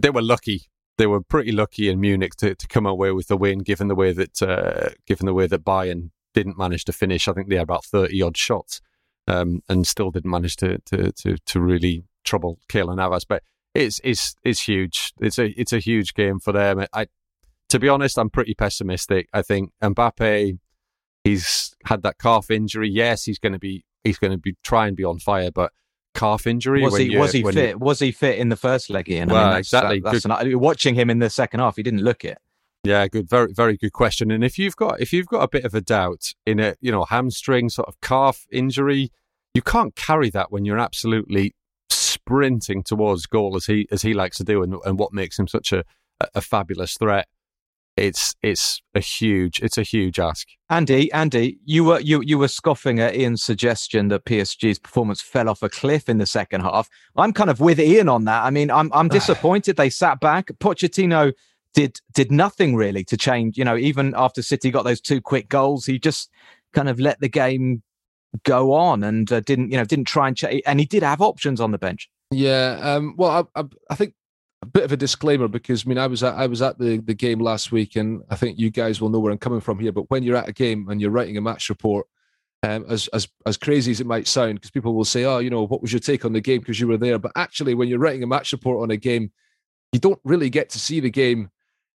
[0.00, 0.62] they were lucky.
[0.98, 3.94] They were pretty lucky in Munich to, to come away with the win, given the
[3.94, 7.28] way that uh, given the way that Bayern didn't manage to finish.
[7.28, 8.80] I think they had about thirty odd shots,
[9.26, 13.24] um, and still didn't manage to to to, to really trouble Keylor Navas.
[13.24, 13.42] But
[13.74, 15.12] it's it's it's huge.
[15.20, 16.84] It's a it's a huge game for them.
[16.92, 17.06] I
[17.70, 19.28] to be honest, I'm pretty pessimistic.
[19.32, 20.58] I think Mbappe,
[21.24, 22.90] he's had that calf injury.
[22.90, 25.50] Yes, he's going to be he's going to be try and be on fire.
[25.50, 25.72] But
[26.14, 26.82] calf injury.
[26.82, 27.80] Was he was he fit?
[27.80, 29.28] Was he fit in the first leg, Ian?
[29.28, 30.00] Well, I mean, that's, exactly.
[30.00, 32.38] That, an, watching him in the second half, he didn't look it.
[32.84, 34.32] Yeah, good, very, very good question.
[34.32, 36.90] And if you've got if you've got a bit of a doubt in a you
[36.90, 39.10] know hamstring sort of calf injury,
[39.54, 41.54] you can't carry that when you're absolutely
[41.90, 45.46] sprinting towards goal as he as he likes to do, and, and what makes him
[45.46, 45.84] such a,
[46.34, 47.28] a fabulous threat.
[47.96, 50.48] It's it's a huge it's a huge ask.
[50.70, 55.48] Andy, Andy, you were you you were scoffing at Ian's suggestion that PSG's performance fell
[55.48, 56.88] off a cliff in the second half.
[57.16, 58.44] I'm kind of with Ian on that.
[58.44, 60.46] I mean, I'm I'm disappointed they sat back.
[60.58, 61.34] Pochettino
[61.74, 63.58] did did nothing really to change.
[63.58, 66.30] You know, even after City got those two quick goals, he just
[66.72, 67.82] kind of let the game
[68.44, 70.62] go on and uh, didn't you know didn't try and change.
[70.66, 72.08] And he did have options on the bench.
[72.30, 74.14] Yeah, um, well, I, I, I, think
[74.62, 76.98] a bit of a disclaimer because I mean I was at I was at the
[76.98, 79.78] the game last week, and I think you guys will know where I'm coming from
[79.78, 79.92] here.
[79.92, 82.06] But when you're at a game and you're writing a match report.
[82.64, 85.50] Um, as as as crazy as it might sound, because people will say, "Oh, you
[85.50, 87.18] know, what was your take on the game?" Because you were there.
[87.18, 89.32] But actually, when you're writing a match report on a game,
[89.90, 91.50] you don't really get to see the game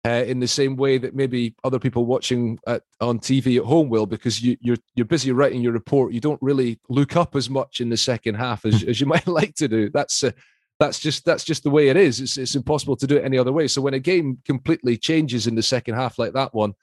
[0.06, 3.90] uh, in the same way that maybe other people watching at, on TV at home
[3.90, 6.14] will, because you, you're you're busy writing your report.
[6.14, 9.26] You don't really look up as much in the second half as, as you might
[9.38, 9.90] like to do.
[9.90, 10.32] That's uh,
[10.80, 12.20] that's just that's just the way it is.
[12.20, 13.68] It's it's impossible to do it any other way.
[13.68, 16.74] So when a game completely changes in the second half like that one,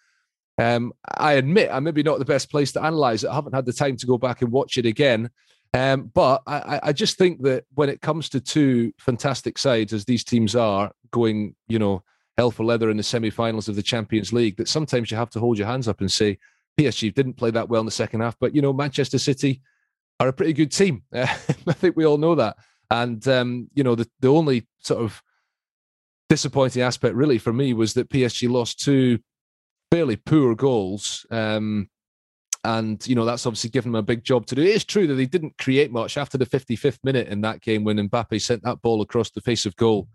[0.57, 3.29] um, I admit I'm maybe not the best place to analyze it.
[3.29, 5.29] I haven't had the time to go back and watch it again.
[5.73, 10.03] Um, but I, I just think that when it comes to two fantastic sides, as
[10.03, 12.03] these teams are going, you know,
[12.37, 15.39] hell for leather in the semi-finals of the Champions League that sometimes you have to
[15.39, 16.37] hold your hands up and say
[16.77, 19.61] PSG didn't play that well in the second half, but you know Manchester City
[20.19, 21.03] are a pretty good team.
[21.13, 22.57] I think we all know that,
[22.91, 25.21] and um, you know the the only sort of
[26.29, 29.19] disappointing aspect really for me was that PSG lost two
[29.91, 31.25] fairly poor goals.
[31.31, 31.89] Um,
[32.63, 34.61] and you know that's obviously given them a big job to do.
[34.61, 37.83] It is true that they didn't create much after the 55th minute in that game
[37.83, 40.07] when Mbappe sent that ball across the face of goal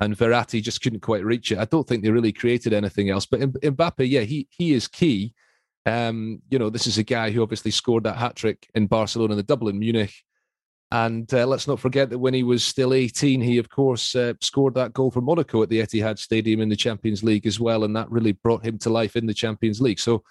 [0.00, 1.58] and Verratti just couldn't quite reach it.
[1.58, 3.24] I don't think they really created anything else.
[3.24, 5.32] But Mbappe, yeah, he he is key.
[5.86, 9.36] Um, you know, this is a guy who obviously scored that hat trick in Barcelona
[9.36, 10.12] the double in Munich.
[10.92, 14.34] And uh, let's not forget that when he was still 18, he of course uh,
[14.42, 17.84] scored that goal for Monaco at the Etihad Stadium in the Champions League as well,
[17.84, 19.98] and that really brought him to life in the Champions League.
[19.98, 20.22] So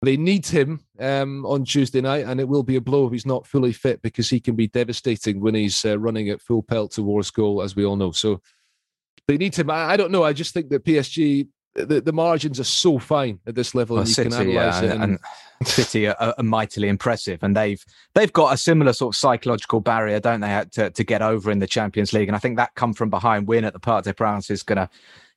[0.00, 3.26] they need him um, on Tuesday night, and it will be a blow if he's
[3.26, 6.92] not fully fit because he can be devastating when he's uh, running at full pelt
[6.92, 8.10] towards goal, as we all know.
[8.10, 8.40] So
[9.28, 9.70] they need to.
[9.70, 10.24] I don't know.
[10.24, 14.02] I just think that PSG the, the margins are so fine at this level, well,
[14.02, 15.00] and you City, can analyze yeah, it.
[15.00, 15.18] And,
[15.60, 19.80] and City are, are, mightily impressive, and they've they've got a similar sort of psychological
[19.80, 22.28] barrier, don't they, to, to get over in the Champions League?
[22.28, 24.88] And I think that come from behind win at the Parc des Princes is gonna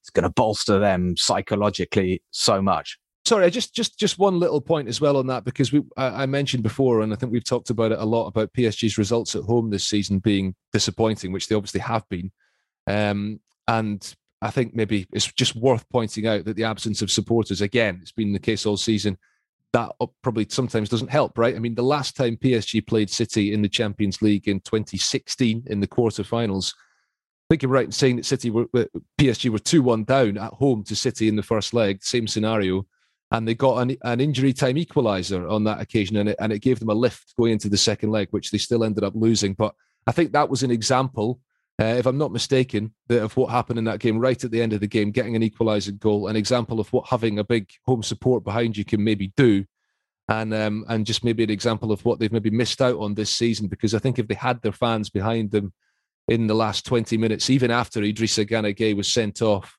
[0.01, 2.97] it's gonna bolster them psychologically so much.
[3.25, 6.25] Sorry, just just just one little point as well on that because we I, I
[6.25, 9.43] mentioned before, and I think we've talked about it a lot about PSG's results at
[9.43, 12.31] home this season being disappointing, which they obviously have been.
[12.87, 14.13] Um, and
[14.43, 18.11] I think maybe it's just worth pointing out that the absence of supporters, again, it's
[18.11, 19.17] been the case all season.
[19.71, 21.55] That probably sometimes doesn't help, right?
[21.55, 25.79] I mean, the last time PSG played City in the Champions League in 2016 in
[25.79, 28.65] the quarterfinals, I think you're right in saying that City were
[29.17, 32.85] PSG were two one down at home to City in the first leg, same scenario,
[33.31, 36.59] and they got an, an injury time equaliser on that occasion, and it, and it
[36.59, 39.53] gave them a lift going into the second leg, which they still ended up losing.
[39.53, 39.73] But
[40.05, 41.39] I think that was an example
[41.81, 44.73] uh, if I'm not mistaken, of what happened in that game right at the end
[44.73, 48.03] of the game, getting an equalising goal, an example of what having a big home
[48.03, 49.65] support behind you can maybe do,
[50.27, 53.35] and um, and just maybe an example of what they've maybe missed out on this
[53.35, 53.67] season.
[53.67, 55.73] Because I think if they had their fans behind them
[56.27, 59.77] in the last 20 minutes, even after Idrissa Gana Gueye was sent off,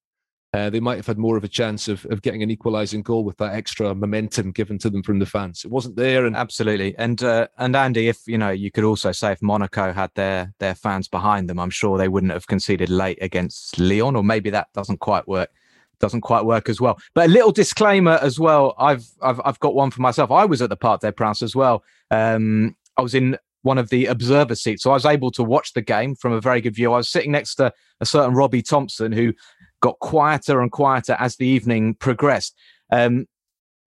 [0.54, 3.24] uh, they might have had more of a chance of, of getting an equalising goal
[3.24, 5.64] with that extra momentum given to them from the fans.
[5.64, 6.96] It wasn't there, and absolutely.
[6.96, 10.54] And uh, and Andy, if you know, you could also say if Monaco had their
[10.60, 14.48] their fans behind them, I'm sure they wouldn't have conceded late against Lyon, or maybe
[14.50, 15.50] that doesn't quite work.
[15.98, 16.98] Doesn't quite work as well.
[17.14, 18.76] But a little disclaimer as well.
[18.78, 20.30] I've I've I've got one for myself.
[20.30, 21.82] I was at the Parc des Princes as well.
[22.12, 24.82] Um, I was in one of the observer seats.
[24.82, 26.92] So I was able to watch the game from a very good view.
[26.92, 29.32] I was sitting next to a certain Robbie Thompson, who
[29.84, 32.56] got quieter and quieter as the evening progressed.
[32.90, 33.26] Um,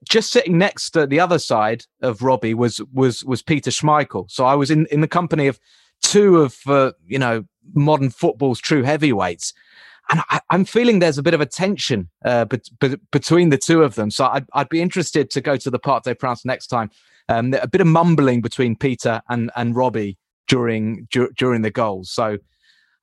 [0.08, 4.30] just sitting next to the other side of Robbie was was was Peter Schmeichel.
[4.30, 5.60] So I was in in the company of
[6.04, 9.56] two of uh, you know modern football's true heavyweights,
[10.12, 13.58] and I, am feeling there's a bit of a tension uh, be- be- between the
[13.58, 14.12] two of them.
[14.12, 16.92] So I'd, I'd be interested to go to the Parc des Princes next time.
[17.28, 22.12] Um, a bit of mumbling between Peter and and Robbie during dur- during the goals.
[22.12, 22.38] So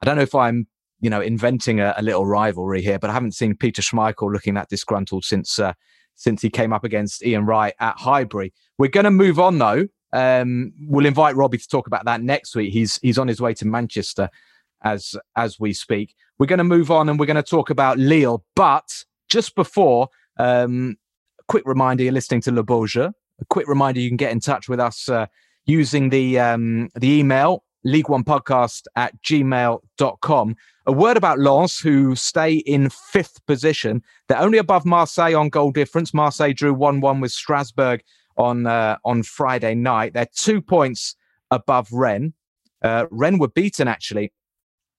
[0.01, 0.69] I don't know if I'm
[1.05, 2.99] you know, inventing a, a, little rivalry here.
[2.99, 5.75] But I haven't seen Peter Schmeichel looking that disgruntled since uh,
[6.15, 8.55] since he came up against Ian Wright at Highbury.
[8.79, 9.87] We're going to move on though.
[10.15, 12.73] Um, we'll invite Robbie to talk about that next week.
[12.73, 14.31] He's he's on his way to Manchester
[14.83, 16.15] as as we speak.
[16.39, 18.43] We're going to move on and we're going to talk about Lille.
[18.57, 20.97] But just before, um,
[21.39, 23.13] a quick reminder: you're listening to Le Jeu.
[23.41, 25.27] A quick reminder: you can get in touch with us uh,
[25.67, 30.57] using the um, the email League One Podcast at gmail.com.
[30.87, 34.03] A word about Lens, who stay in fifth position.
[34.29, 36.13] They're only above Marseille on goal difference.
[36.13, 38.03] Marseille drew 1 1 with Strasbourg
[38.37, 40.13] on uh, on Friday night.
[40.13, 41.17] They're two points
[41.51, 42.35] above Rennes.
[42.83, 44.33] Uh, Rennes were beaten actually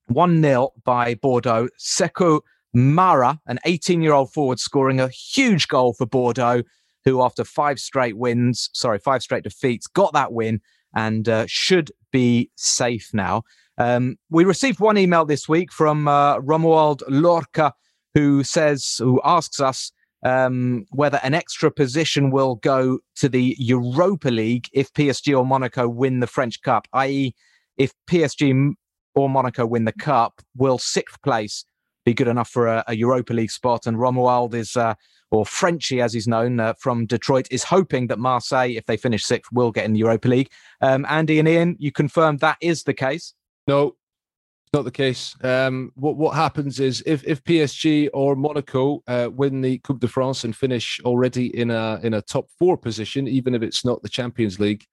[0.08, 1.70] 1 0 by Bordeaux.
[1.80, 2.42] Sekou
[2.74, 6.64] Mara, an 18 year old forward, scoring a huge goal for Bordeaux,
[7.04, 10.62] who after five straight wins, sorry, five straight defeats, got that win
[10.96, 13.44] and uh, should be safe now.
[13.78, 17.74] Um, we received one email this week from uh, Romuald Lorca,
[18.14, 19.92] who says, who asks us
[20.26, 25.88] um, whether an extra position will go to the Europa League if PSG or Monaco
[25.88, 27.36] win the French Cup, i.e.,
[27.78, 28.74] if PSG
[29.14, 31.66] or Monaco win the Cup, will sixth place
[32.06, 33.86] be good enough for a, a Europa League spot?
[33.86, 34.96] And Romuald is, uh,
[35.30, 39.26] or Frenchy as he's known uh, from Detroit, is hoping that Marseille, if they finish
[39.26, 40.50] sixth, will get in the Europa League.
[40.82, 43.34] Um, Andy and Ian, you confirm that is the case?
[43.68, 45.36] No, it's not the case.
[45.44, 50.08] Um, what what happens is if if PSG or Monaco uh, win the Coupe de
[50.08, 54.02] France and finish already in a in a top four position, even if it's not
[54.02, 54.86] the Champions League,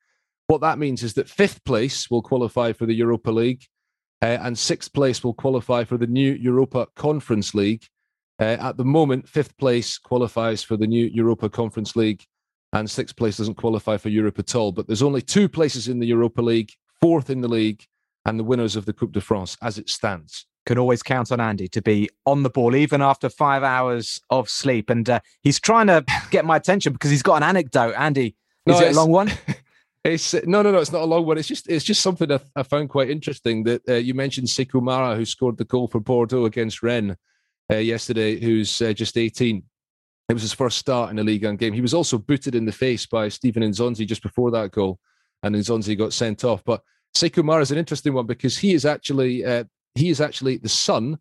[0.47, 3.65] what that means is that fifth place will qualify for the Europa League,
[4.23, 7.85] uh, and sixth place will qualify for the new Europa Conference League.
[8.41, 12.25] Uh, at the moment, fifth place qualifies for the new Europa Conference League,
[12.73, 14.73] and sixth place doesn't qualify for Europe at all.
[14.73, 17.85] But there's only two places in the Europa League, fourth in the league
[18.25, 20.47] and the winners of the Coupe de France as it stands.
[20.65, 24.49] Can always count on Andy to be on the ball even after five hours of
[24.49, 24.91] sleep.
[24.91, 27.95] And uh, he's trying to get my attention because he's got an anecdote.
[27.95, 29.31] Andy, is it a long one?
[30.05, 30.79] It's no, no, no.
[30.79, 31.39] It's not a long one.
[31.39, 34.83] It's just, it's just something I, I found quite interesting that uh, you mentioned Sekou
[34.83, 37.17] Mara, who scored the goal for Bordeaux against Rennes
[37.71, 39.63] uh, yesterday, who's uh, just 18.
[40.29, 41.73] It was his first start in a league and game.
[41.73, 44.99] He was also booted in the face by Stephen N'Zonzi just before that goal,
[45.43, 46.65] and N'Zonzi got sent off.
[46.65, 46.83] But
[47.15, 50.69] Sekou Mara is an interesting one because he is actually uh, he is actually the
[50.69, 51.19] son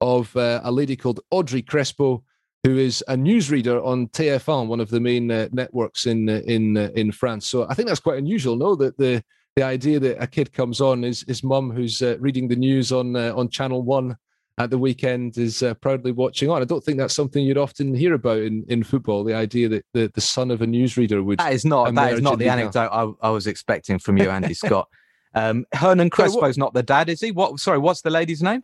[0.00, 2.22] of uh, a lady called Audrey Crespo,
[2.64, 6.76] who is a newsreader on TF1, one of the main uh, networks in uh, in
[6.76, 7.46] uh, in France.
[7.46, 8.74] So I think that's quite unusual, no?
[8.74, 9.22] That the
[9.56, 12.92] the idea that a kid comes on is his mum, who's uh, reading the news
[12.92, 14.16] on on Channel One
[14.58, 16.62] at the weekend, is proudly watching on.
[16.62, 19.24] I don't think that's something you'd often hear about in, in football.
[19.24, 22.22] The idea that the, the son of a newsreader would that is not that is
[22.22, 24.88] not the anecdote I, I was expecting from you, Andy Scott.
[25.34, 27.30] Um, Hernan Crespo's not the dad, is he?
[27.30, 27.58] What?
[27.58, 28.62] Sorry, what's the lady's name?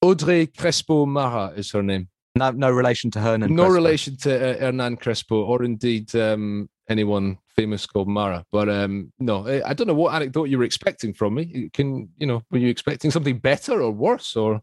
[0.00, 2.08] Audrey Crespo Mara is her name.
[2.34, 3.54] No, no relation to Hernan.
[3.54, 3.74] No Crespo.
[3.74, 8.44] relation to uh, Hernan Crespo, or indeed um, anyone famous called Mara.
[8.50, 11.70] But um, no, I don't know what anecdote you were expecting from me.
[11.72, 12.42] Can you know?
[12.50, 14.34] Were you expecting something better or worse?
[14.36, 14.62] Or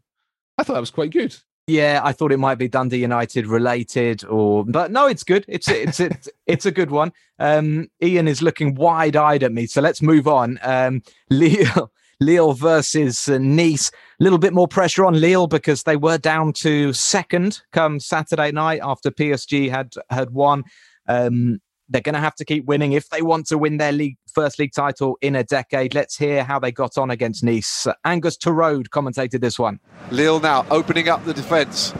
[0.58, 1.36] I thought that was quite good.
[1.70, 5.44] Yeah, I thought it might be Dundee United related, or but no, it's good.
[5.46, 7.12] It's it's it's, it's a good one.
[7.38, 10.58] Um, Ian is looking wide eyed at me, so let's move on.
[10.62, 13.88] Um, Lille, Lille versus Nice.
[13.88, 18.50] A little bit more pressure on Lille because they were down to second come Saturday
[18.50, 20.64] night after PSG had had won.
[21.06, 24.16] Um, they're going to have to keep winning if they want to win their league
[24.32, 25.92] first league title in a decade.
[25.92, 27.86] Let's hear how they got on against Nice.
[28.04, 29.80] Angus Torode commentated this one.
[30.10, 31.92] Lille now opening up the defence.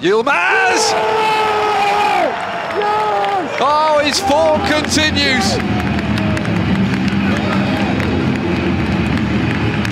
[0.00, 0.92] Yilmaz!
[3.64, 5.52] Oh, his form continues.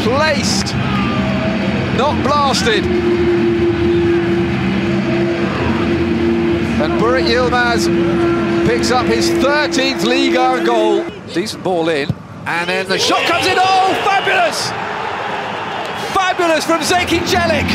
[0.02, 0.74] Placed,
[1.96, 2.84] not blasted.
[6.82, 11.04] And Burak Yilmaz picks up his 13th league goal.
[11.32, 12.08] Decent ball in,
[12.46, 13.56] and then the shot comes in.
[13.58, 14.70] Oh, fabulous!
[16.14, 17.68] Fabulous from Zeki Celik.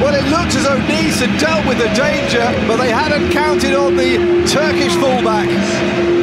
[0.00, 3.74] Well, it looked as though Nice had dealt with the danger, but they hadn't counted
[3.74, 4.16] on the
[4.48, 6.19] Turkish fullback.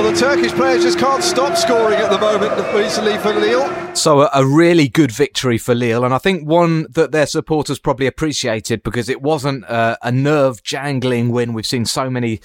[0.00, 3.94] Well, the Turkish players just can't stop scoring at the moment recently for Lille.
[3.94, 8.06] So, a, really good victory for Lille, and I think one that their supporters probably
[8.06, 11.52] appreciated because it wasn't a, a nerve jangling win.
[11.52, 12.40] We've seen so many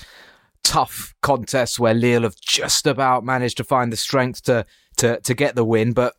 [0.64, 4.66] tough contests where Lille have just about managed to find the strength to,
[4.98, 6.14] to, to get the win, but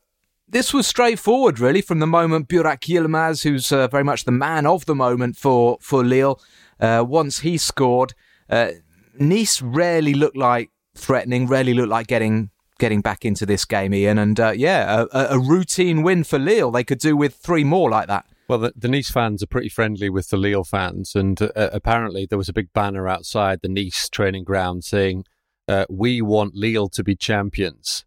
[0.48, 4.64] this was straightforward, really, from the moment Burak Yilmaz, who's uh, very much the man
[4.64, 6.40] of the moment for, for Lille,
[6.80, 8.14] uh, once he scored,
[8.48, 8.70] uh,
[9.18, 14.18] Nice rarely looked like threatening, Really looked like getting getting back into this game, Ian.
[14.18, 16.70] And uh, yeah, a, a, routine win for Lille.
[16.70, 18.26] They could do with three more like that.
[18.48, 22.26] Well, the, the, Nice fans are pretty friendly with the Lille fans, and uh, apparently
[22.26, 25.24] there was a big banner outside the Nice training ground saying,
[25.66, 28.04] uh, "We want Lille to be champions,"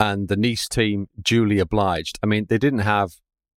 [0.00, 2.18] and the Nice team duly obliged.
[2.22, 3.12] I mean, they didn't have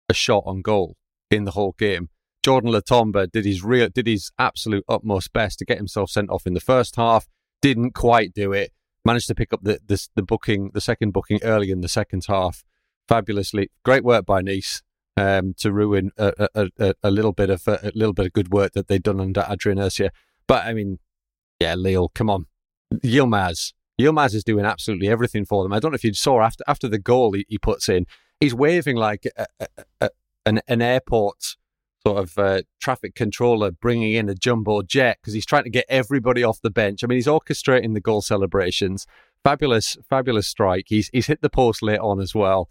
[0.08, 0.96] a shot on goal
[1.30, 2.10] in the whole game.
[2.42, 6.46] Jordan Lotomba did his real, did his absolute utmost best to get himself sent off
[6.46, 7.26] in the first half.
[7.62, 8.72] Didn't quite do it.
[9.04, 12.24] Managed to pick up the the, the booking, the second booking early in the second
[12.28, 12.64] half.
[13.08, 14.82] Fabulously, great work by Nice
[15.18, 18.52] um, to ruin a, a, a, a, little bit of a, little bit of good
[18.52, 20.10] work that they'd done under Adrian Ursea.
[20.46, 20.98] But I mean,
[21.58, 22.46] yeah, Lille, come on,
[22.94, 23.72] Yilmaz.
[24.00, 25.72] Yilmaz is doing absolutely everything for them.
[25.72, 28.06] I don't know if you saw after after the goal he, he puts in,
[28.40, 29.26] he's waving like
[30.46, 31.56] an, an airport
[32.06, 35.84] sort of uh, traffic controller bringing in a jumbo jet because he's trying to get
[35.88, 37.02] everybody off the bench.
[37.02, 39.06] I mean, he's orchestrating the goal celebrations.
[39.44, 40.86] Fabulous, fabulous strike.
[40.88, 42.68] He's he's hit the post late on as well.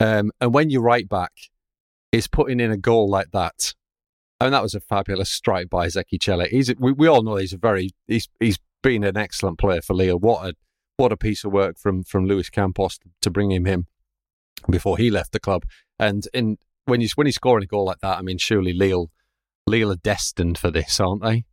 [0.00, 1.32] Um, and when you right back
[2.12, 3.74] is putting in a goal like that.
[4.40, 7.52] I mean, that was a fabulous strike by Zeki He's we, we all know he's
[7.52, 10.18] a very he's he's been an excellent player for Lille.
[10.18, 10.54] What a
[10.96, 13.86] what a piece of work from from Luis Campos to bring him him
[14.70, 15.64] before he left the club.
[15.98, 16.58] And in
[16.88, 19.10] when you when he's scoring a goal like that, I mean, surely Lille
[19.66, 21.44] Lille are destined for this, aren't they?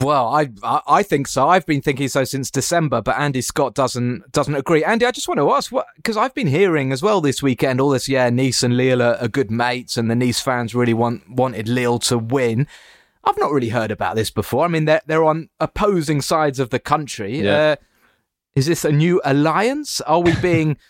[0.00, 0.48] Well, I
[0.86, 1.48] I think so.
[1.48, 4.82] I've been thinking so since December, but Andy Scott doesn't doesn't agree.
[4.82, 7.80] Andy, I just want to ask what because I've been hearing as well this weekend
[7.80, 8.08] all this.
[8.08, 11.68] Yeah, Nice and Lille are, are, good mates, and the Nice fans really want wanted
[11.68, 12.66] Lille to win.
[13.24, 14.64] I've not really heard about this before.
[14.64, 17.40] I mean, they're they're on opposing sides of the country.
[17.40, 17.52] Yeah.
[17.52, 17.76] Uh,
[18.56, 20.00] is this a new alliance?
[20.00, 20.76] Are we being?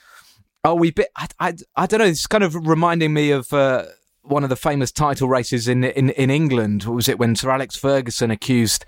[0.64, 0.90] are we?
[0.90, 2.06] Be, I, I I don't know.
[2.06, 3.52] It's kind of reminding me of.
[3.52, 3.86] Uh,
[4.22, 6.84] one of the famous title races in in, in England.
[6.84, 8.84] What was it when Sir Alex Ferguson accused?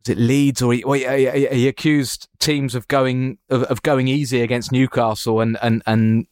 [0.00, 4.40] Was it Leeds or he, he, he accused teams of going of, of, going easy
[4.40, 6.26] against Newcastle and and and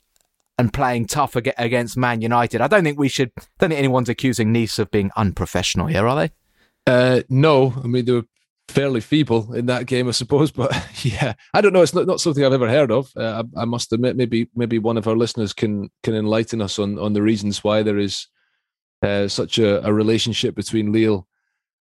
[0.56, 2.60] and playing tough against Man United?
[2.60, 3.32] I don't think we should.
[3.36, 6.32] I don't think anyone's accusing Nice of being unprofessional here, are they?
[6.86, 8.26] Uh, no, I mean they were
[8.68, 10.50] fairly feeble in that game, I suppose.
[10.50, 10.72] But
[11.05, 11.83] yeah, I don't know.
[11.83, 13.11] It's not, not something I've ever heard of.
[13.16, 16.79] Uh, I, I, must admit, maybe maybe one of our listeners can can enlighten us
[16.79, 18.27] on on the reasons why there is
[19.03, 21.27] uh, such a, a, relationship between Lille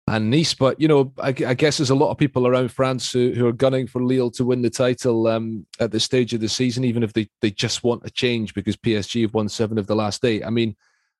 [0.07, 0.53] and Nice.
[0.53, 3.47] But you know, I, I, guess there's a lot of people around France who, who
[3.47, 6.83] are gunning for Lille to win the title um, at this stage of the season,
[6.83, 9.95] even if they they just want a change because PSG have won seven of the
[9.95, 10.43] last eight.
[10.45, 10.75] I mean,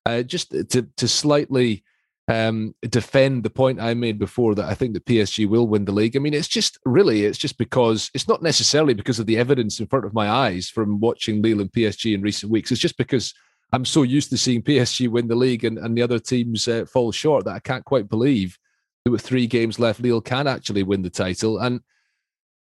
[0.06, 1.84] uh, just to to slightly
[2.28, 5.92] um, defend the point I made before that I think that PSG will win the
[5.92, 6.16] league.
[6.16, 9.80] I mean, it's just really, it's just because it's not necessarily because of the evidence
[9.80, 12.72] in front of my eyes from watching Lille and PSG in recent weeks.
[12.72, 13.34] It's just because
[13.74, 16.86] I'm so used to seeing PSG win the league and, and the other teams uh,
[16.86, 18.58] fall short that I can't quite believe
[19.04, 21.58] that with three games left, Lille can actually win the title.
[21.58, 21.82] And,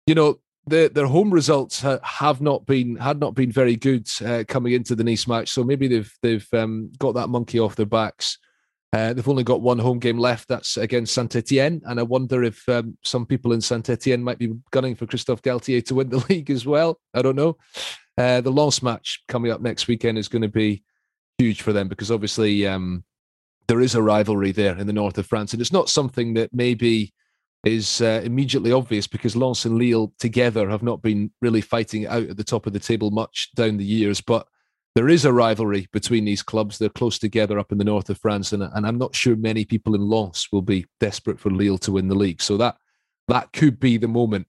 [0.06, 4.44] you know, their their home results have not been had not been very good uh,
[4.48, 5.50] coming into the Nice match.
[5.50, 8.38] So maybe they've they've um, got that monkey off their backs
[8.94, 10.46] uh, they've only got one home game left.
[10.46, 14.38] That's against Saint Etienne, and I wonder if um, some people in Saint Etienne might
[14.38, 17.00] be gunning for Christophe Galtier to win the league as well.
[17.12, 17.56] I don't know.
[18.16, 20.84] Uh, the Lens match coming up next weekend is going to be
[21.38, 23.02] huge for them because obviously um,
[23.66, 26.50] there is a rivalry there in the north of France, and it's not something that
[26.52, 27.12] maybe
[27.64, 32.28] is uh, immediately obvious because Lens and Lille together have not been really fighting out
[32.28, 34.46] at the top of the table much down the years, but
[34.94, 36.78] there is a rivalry between these clubs.
[36.78, 39.64] They're close together up in the north of France, and, and I'm not sure many
[39.64, 42.40] people in Lens will be desperate for Lille to win the league.
[42.40, 42.76] So that
[43.28, 44.46] that could be the moment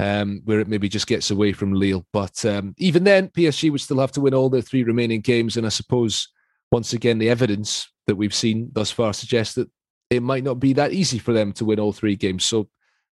[0.00, 2.06] um, where it maybe just gets away from Lille.
[2.12, 5.56] But um, even then, PSG would still have to win all their three remaining games,
[5.56, 6.28] and I suppose
[6.70, 9.70] once again the evidence that we've seen thus far suggests that
[10.10, 12.44] it might not be that easy for them to win all three games.
[12.44, 12.68] So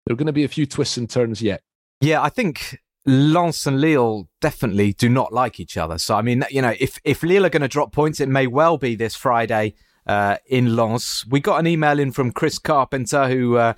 [0.06, 1.62] there are going to be a few twists and turns yet.
[2.00, 5.98] Yeah, I think Lens and Lille definitely do not like each other.
[5.98, 8.46] So I mean, you know, if if Lille are going to drop points, it may
[8.46, 9.74] well be this Friday
[10.06, 11.24] uh, in Lens.
[11.28, 13.56] We got an email in from Chris Carpenter who.
[13.56, 13.74] Uh,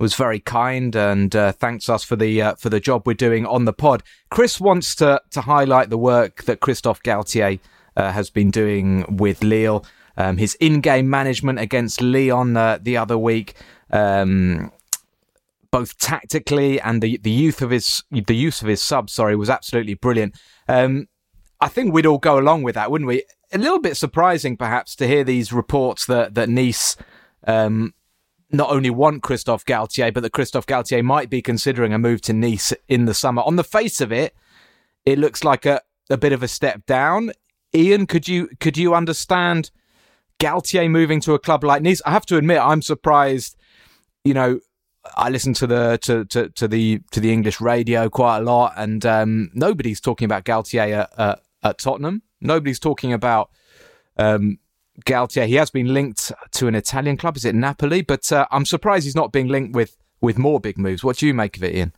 [0.00, 3.44] was very kind and uh, thanks us for the uh, for the job we're doing
[3.44, 4.02] on the pod.
[4.30, 7.60] Chris wants to to highlight the work that Christophe Galtier
[7.96, 9.84] uh, has been doing with Lille.
[10.16, 13.54] Um, his in-game management against Lyon uh, the other week,
[13.90, 14.72] um,
[15.70, 19.50] both tactically and the the youth of his the use of his sub, sorry, was
[19.50, 20.34] absolutely brilliant.
[20.68, 21.08] Um,
[21.60, 23.24] I think we'd all go along with that, wouldn't we?
[23.52, 26.96] A little bit surprising, perhaps, to hear these reports that that Nice
[27.46, 27.94] um,
[28.50, 32.32] not only want Christophe Galtier, but that Christophe Galtier might be considering a move to
[32.32, 33.42] Nice in the summer.
[33.42, 34.34] On the face of it,
[35.04, 37.32] it looks like a, a bit of a step down.
[37.74, 39.70] Ian, could you could you understand
[40.40, 42.02] Galtier moving to a club like Nice?
[42.04, 43.56] I have to admit, I'm surprised.
[44.24, 44.60] You know,
[45.16, 48.74] I listen to the to, to, to the to the English radio quite a lot,
[48.76, 52.22] and um, nobody's talking about Galtier at, at, Tottenham.
[52.40, 53.50] Nobody's talking about
[54.16, 54.58] um,
[55.06, 55.46] Galtier.
[55.46, 57.36] He has been linked to an Italian club.
[57.36, 58.02] Is it Napoli?
[58.02, 61.02] But uh, I'm surprised he's not being linked with with more big moves.
[61.02, 61.94] What do you make of it, Ian?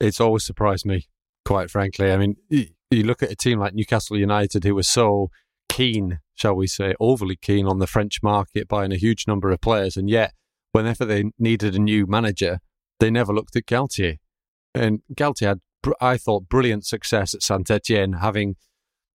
[0.00, 1.06] It's always surprised me,
[1.44, 2.12] quite frankly.
[2.12, 5.30] I mean, you look at a team like Newcastle United, who were so
[5.68, 9.60] keen, shall we say, overly keen on the French market, buying a huge number of
[9.60, 10.32] players, and yet
[10.72, 12.60] whenever they needed a new manager,
[13.00, 14.16] they never looked at Galtier.
[14.74, 15.60] And Galtier had,
[16.00, 18.56] I thought, brilliant success at Saint Etienne, having,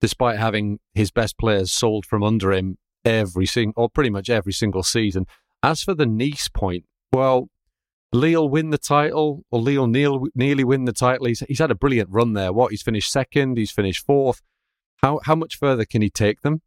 [0.02, 4.54] despite having his best players sold from under him every single, or pretty much every
[4.54, 5.26] single season.
[5.62, 7.50] As for the Nice point, well,
[8.12, 11.26] Lille win the title, or Lille nearly win the title.
[11.26, 12.54] He's, he's had a brilliant run there.
[12.54, 12.72] What?
[12.72, 14.42] He's finished second, he's finished fourth.
[14.98, 16.62] How, how much further can he take them?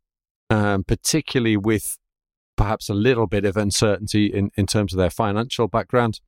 [0.51, 1.99] Um, particularly with
[2.57, 6.21] perhaps a little bit of uncertainty in, in terms of their financial background.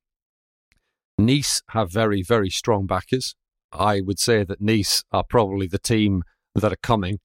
[1.19, 3.35] Nice have very, very strong backers.
[3.73, 6.23] I would say that Nice are probably the team
[6.55, 7.19] that are coming.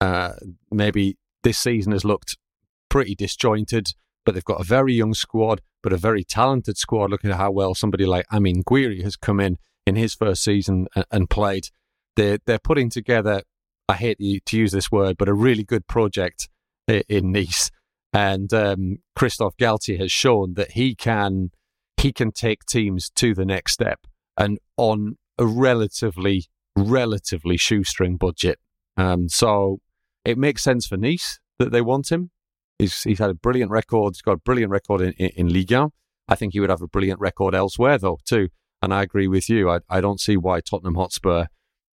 [0.00, 0.34] Uh,
[0.70, 2.36] maybe this season has looked
[2.88, 3.88] pretty disjointed,
[4.24, 7.10] but they've got a very young squad, but a very talented squad.
[7.10, 10.86] Looking at how well somebody like Amine Gouiri has come in in his first season
[10.94, 11.68] and, and played.
[12.16, 13.42] They're, they're putting together,
[13.88, 16.48] I hate to use this word, but a really good project
[16.88, 17.70] in Nice.
[18.16, 21.50] And um, Christophe Galtier has shown that he can
[21.98, 24.06] he can take teams to the next step
[24.38, 26.46] and on a relatively
[26.76, 28.58] relatively shoestring budget.
[28.96, 29.80] Um, so
[30.24, 32.30] it makes sense for Nice that they want him.
[32.78, 34.14] He's, he's had a brilliant record.
[34.14, 35.90] He's got a brilliant record in, in, in Ligue 1.
[36.28, 38.48] I think he would have a brilliant record elsewhere, though, too.
[38.82, 39.70] And I agree with you.
[39.70, 41.46] I, I don't see why Tottenham Hotspur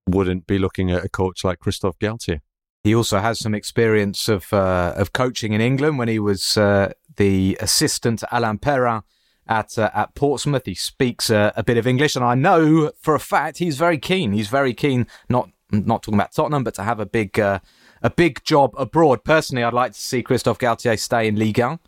[0.08, 2.40] wouldn't be looking at a coach like Christophe Galtier.
[2.84, 6.94] He also has some experience of uh, of coaching in England when he was uh,
[7.18, 9.02] the assistant to Alain Perrin
[9.48, 10.66] at uh, at Portsmouth.
[10.66, 13.98] He speaks uh, a bit of English, and I know for a fact he's very
[13.98, 14.32] keen.
[14.32, 17.60] He's very keen, not not talking about Tottenham, but to have a big uh,
[18.02, 19.24] a big job abroad.
[19.24, 21.80] Personally, I'd like to see Christophe Galtier stay in Ligue 1.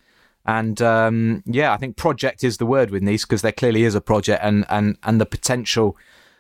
[0.46, 3.94] And um, yeah, I think project is the word with Nice because there clearly is
[3.94, 5.96] a project, and and and the potential,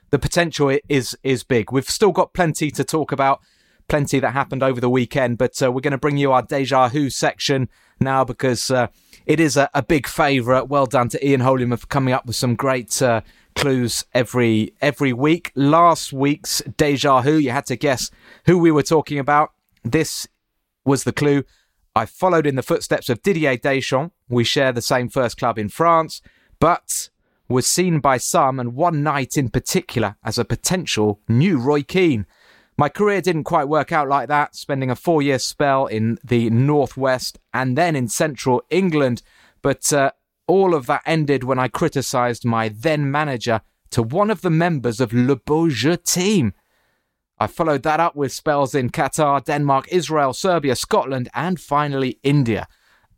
[0.09, 1.71] the potential is is big.
[1.71, 3.41] We've still got plenty to talk about,
[3.87, 6.87] plenty that happened over the weekend, but uh, we're going to bring you our deja
[6.89, 7.69] vu section
[7.99, 8.87] now because uh,
[9.25, 10.69] it is a, a big favourite.
[10.69, 13.21] Well done to Ian Holyman for coming up with some great uh,
[13.55, 15.51] clues every every week.
[15.55, 18.11] Last week's deja vu, you had to guess
[18.45, 19.51] who we were talking about.
[19.83, 20.27] This
[20.85, 21.43] was the clue.
[21.95, 24.15] I followed in the footsteps of Didier Deschamps.
[24.29, 26.21] We share the same first club in France,
[26.59, 27.09] but
[27.49, 32.25] was seen by some, and one night in particular, as a potential new Roy Keane.
[32.81, 36.49] My career didn't quite work out like that, spending a four year spell in the
[36.49, 39.21] Northwest and then in central England.
[39.61, 40.13] But uh,
[40.47, 43.61] all of that ended when I criticised my then manager
[43.91, 46.55] to one of the members of Le Jeu team.
[47.37, 52.67] I followed that up with spells in Qatar, Denmark, Israel, Serbia, Scotland, and finally India.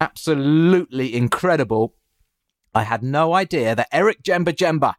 [0.01, 1.95] Absolutely incredible.
[2.75, 4.95] I had no idea that Eric Djemba-Djemba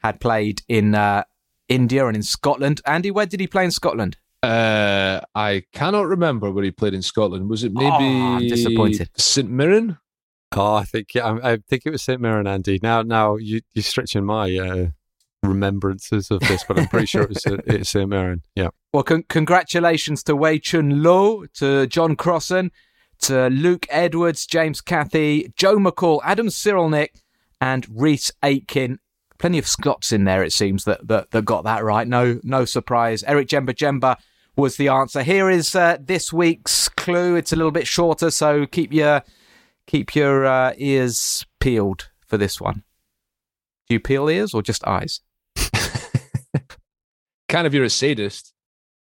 [0.00, 1.22] had played in uh,
[1.68, 2.80] India and in Scotland.
[2.86, 4.16] Andy, where did he play in Scotland?
[4.42, 7.48] Uh, I cannot remember where he played in Scotland.
[7.48, 9.10] Was it maybe oh, disappointed.
[9.16, 9.98] St Mirren?
[10.56, 12.78] Oh, I think yeah, I, I, think it was St Mirren, Andy.
[12.82, 14.86] Now, now you you're stretching my uh,
[15.42, 18.42] remembrances of this, but I'm pretty sure it was uh, it's St Mirren.
[18.54, 18.68] Yeah.
[18.92, 22.70] Well, con- congratulations to Wei Chun Lo, to John Crossan,
[23.20, 27.20] to Luke Edwards, James Cathy, Joe McCall, Adam Cyrilnik,
[27.60, 29.00] and Reese Aitken.
[29.38, 32.06] Plenty of Scots in there, it seems that that, that got that right.
[32.06, 33.22] No, no surprise.
[33.22, 34.16] Eric Djemba-Djemba
[34.56, 35.22] was the answer.
[35.22, 37.36] Here is uh, this week's clue.
[37.36, 39.22] It's a little bit shorter, so keep your
[39.86, 42.82] keep your uh, ears peeled for this one.
[43.88, 45.20] Do you peel ears or just eyes?
[47.48, 48.52] kind of you're a sadist.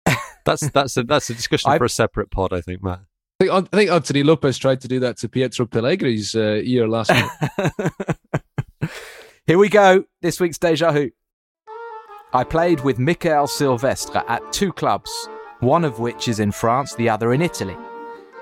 [0.44, 3.00] that's that's a, that's a discussion I, for a separate pod, I think, Matt.
[3.40, 6.88] I think, I think Anthony Lopes tried to do that to Pietro Pellegrini's uh, ear
[6.88, 7.92] last week.
[9.48, 10.04] Here we go.
[10.20, 11.10] This week's deja vu.
[12.34, 15.10] I played with Mikael Silvestre at two clubs,
[15.60, 17.74] one of which is in France, the other in Italy.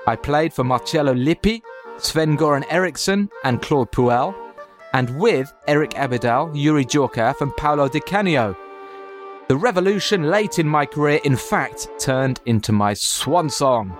[0.05, 1.61] I played for Marcello Lippi,
[1.97, 4.35] Sven Goran Eriksson, and Claude Puel,
[4.91, 8.53] and with Eric Abidal, Yuri Djorkaeff, and Paolo Di Canio.
[9.47, 13.97] The revolution late in my career, in fact, turned into my swan song.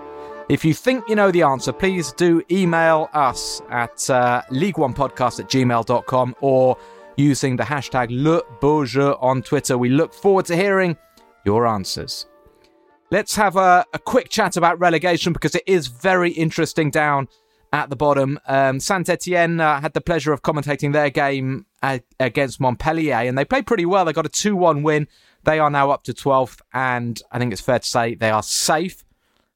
[0.50, 5.48] If you think you know the answer, please do email us at uh, league1podcast at
[5.48, 6.76] gmail.com or
[7.18, 9.76] using the hashtag Le Beau Jeu on Twitter.
[9.76, 10.96] We look forward to hearing
[11.44, 12.26] your answers.
[13.10, 17.28] Let's have a, a quick chat about relegation because it is very interesting down
[17.72, 18.38] at the bottom.
[18.46, 21.66] Um, Saint Etienne uh, had the pleasure of commentating their game
[22.20, 24.04] against Montpellier, and they played pretty well.
[24.04, 25.08] They got a 2 1 win.
[25.44, 28.42] They are now up to 12th, and I think it's fair to say they are
[28.42, 29.04] safe.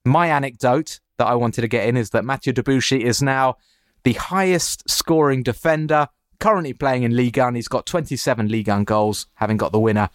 [0.04, 3.56] My anecdote that I wanted to get in is that Mathieu Debuchy is now
[4.02, 6.08] the highest scoring defender
[6.42, 7.54] currently playing in Ligue 1.
[7.54, 10.10] He's got 27 Ligue 1 goals, having got the winner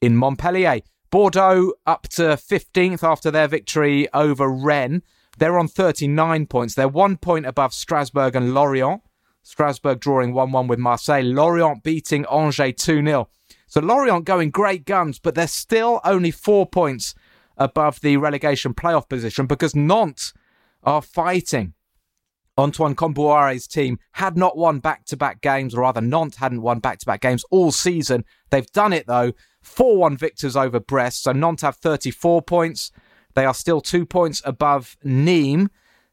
[0.00, 0.80] in Montpellier.
[1.10, 5.02] Bordeaux up to 15th after their victory over Rennes.
[5.38, 6.74] They're on 39 points.
[6.74, 9.02] They're one point above Strasbourg and Lorient.
[9.44, 11.22] Strasbourg drawing 1 1 with Marseille.
[11.22, 13.28] Lorient beating Angers 2 0.
[13.68, 17.14] So Lorient going great guns, but they're still only four points
[17.56, 20.34] above the relegation playoff position because Nantes
[20.82, 21.74] are fighting.
[22.58, 26.78] Antoine Kombouaré's team had not won back to back games, or rather, Nantes hadn't won
[26.80, 28.24] back to back games all season.
[28.50, 29.32] They've done it though.
[29.62, 31.24] 4 1 victors over Brest.
[31.24, 32.90] So Nantes have 34 points.
[33.34, 35.68] They are still two points above Nîmes.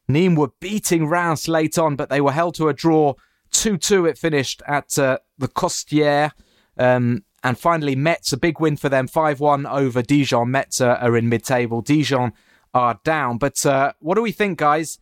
[0.08, 3.14] Nîmes were beating Reims late on, but they were held to a draw
[3.52, 4.06] 2 2.
[4.06, 6.32] It finished at uh, the Costière.
[6.78, 10.50] Um, and finally, Metz, a big win for them 5 1 over Dijon.
[10.50, 11.82] Metz are in mid table.
[11.82, 12.32] Dijon
[12.74, 13.38] are down.
[13.38, 14.98] But uh, what do we think, guys?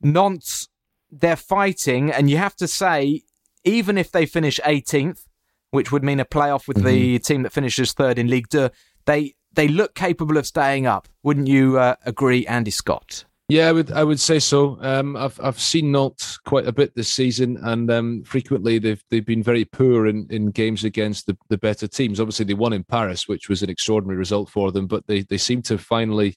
[0.00, 0.68] Nantes,
[1.10, 3.22] they're fighting, and you have to say,
[3.64, 5.26] even if they finish 18th,
[5.70, 6.86] which would mean a playoff with mm-hmm.
[6.86, 8.70] the team that finishes third in Ligue 2,
[9.06, 11.08] they, they look capable of staying up.
[11.22, 13.24] Wouldn't you uh, agree, Andy Scott?
[13.50, 13.90] Yeah, I would.
[13.90, 14.78] I would say so.
[14.80, 19.26] Um, I've I've seen Nantes quite a bit this season, and um, frequently they've they've
[19.26, 22.20] been very poor in, in games against the, the better teams.
[22.20, 24.86] Obviously, they won in Paris, which was an extraordinary result for them.
[24.86, 26.36] But they they seem to have finally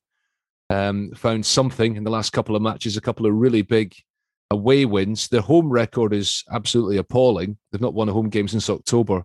[0.71, 2.97] um, found something in the last couple of matches.
[2.97, 3.93] A couple of really big
[4.51, 5.27] away wins.
[5.27, 7.57] Their home record is absolutely appalling.
[7.71, 9.23] They've not won a home game since October,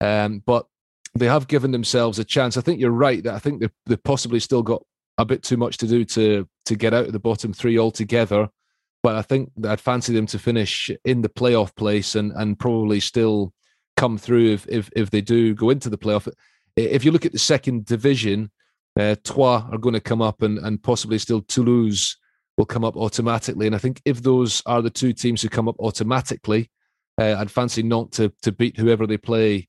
[0.00, 0.66] um, but
[1.14, 2.56] they have given themselves a chance.
[2.56, 4.82] I think you're right that I think they've, they've possibly still got
[5.18, 8.48] a bit too much to do to to get out of the bottom three altogether.
[9.02, 13.00] But I think I'd fancy them to finish in the playoff place and and probably
[13.00, 13.52] still
[13.96, 16.30] come through if if, if they do go into the playoff.
[16.76, 18.50] If you look at the second division,
[18.98, 22.16] uh, Troyes are going to come up and and possibly still Toulouse
[22.60, 23.66] will come up automatically.
[23.66, 26.70] And I think if those are the two teams who come up automatically,
[27.18, 29.66] uh, I'd fancy not to to beat whoever they play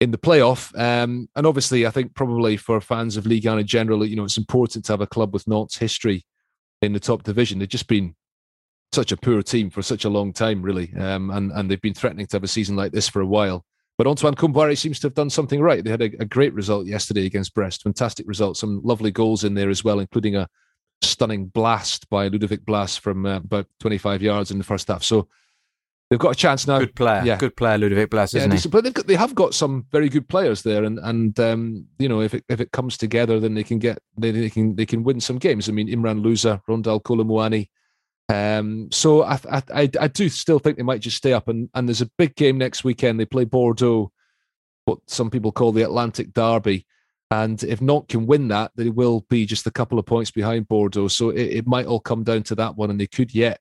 [0.00, 0.76] in the playoff.
[0.78, 4.24] Um, and obviously, I think probably for fans of Ligue 1 in general, you know,
[4.24, 6.24] it's important to have a club with Nantes history
[6.82, 7.58] in the top division.
[7.58, 8.14] They've just been
[8.92, 10.94] such a poor team for such a long time, really.
[10.96, 13.64] Um, and, and they've been threatening to have a season like this for a while.
[13.98, 15.82] But Antoine Kombouaré seems to have done something right.
[15.82, 17.82] They had a, a, great result yesterday against Brest.
[17.82, 18.56] Fantastic result.
[18.56, 20.48] Some lovely goals in there as well, including a
[21.02, 25.02] stunning blast by Ludovic Blas from uh, about 25 yards in the first half.
[25.02, 25.28] So
[26.10, 26.78] they've got a chance now.
[26.78, 27.36] Good player, yeah.
[27.36, 28.68] good player, Ludovic Blas, isn't yeah, he?
[28.68, 32.08] But they've got, they have got some very good players there, and and um, you
[32.08, 34.86] know if it if it comes together, then they can get they, they can they
[34.86, 35.68] can win some games.
[35.68, 37.68] I mean, Imran Louza, Randal Kolo Muani.
[38.30, 41.88] Um, so I, I I do still think they might just stay up, and and
[41.88, 43.20] there's a big game next weekend.
[43.20, 44.10] They play Bordeaux,
[44.84, 46.86] what some people call the Atlantic Derby.
[47.30, 50.68] And if Nantes can win that, they will be just a couple of points behind
[50.68, 51.08] Bordeaux.
[51.08, 53.60] So it, it might all come down to that one, and they could yet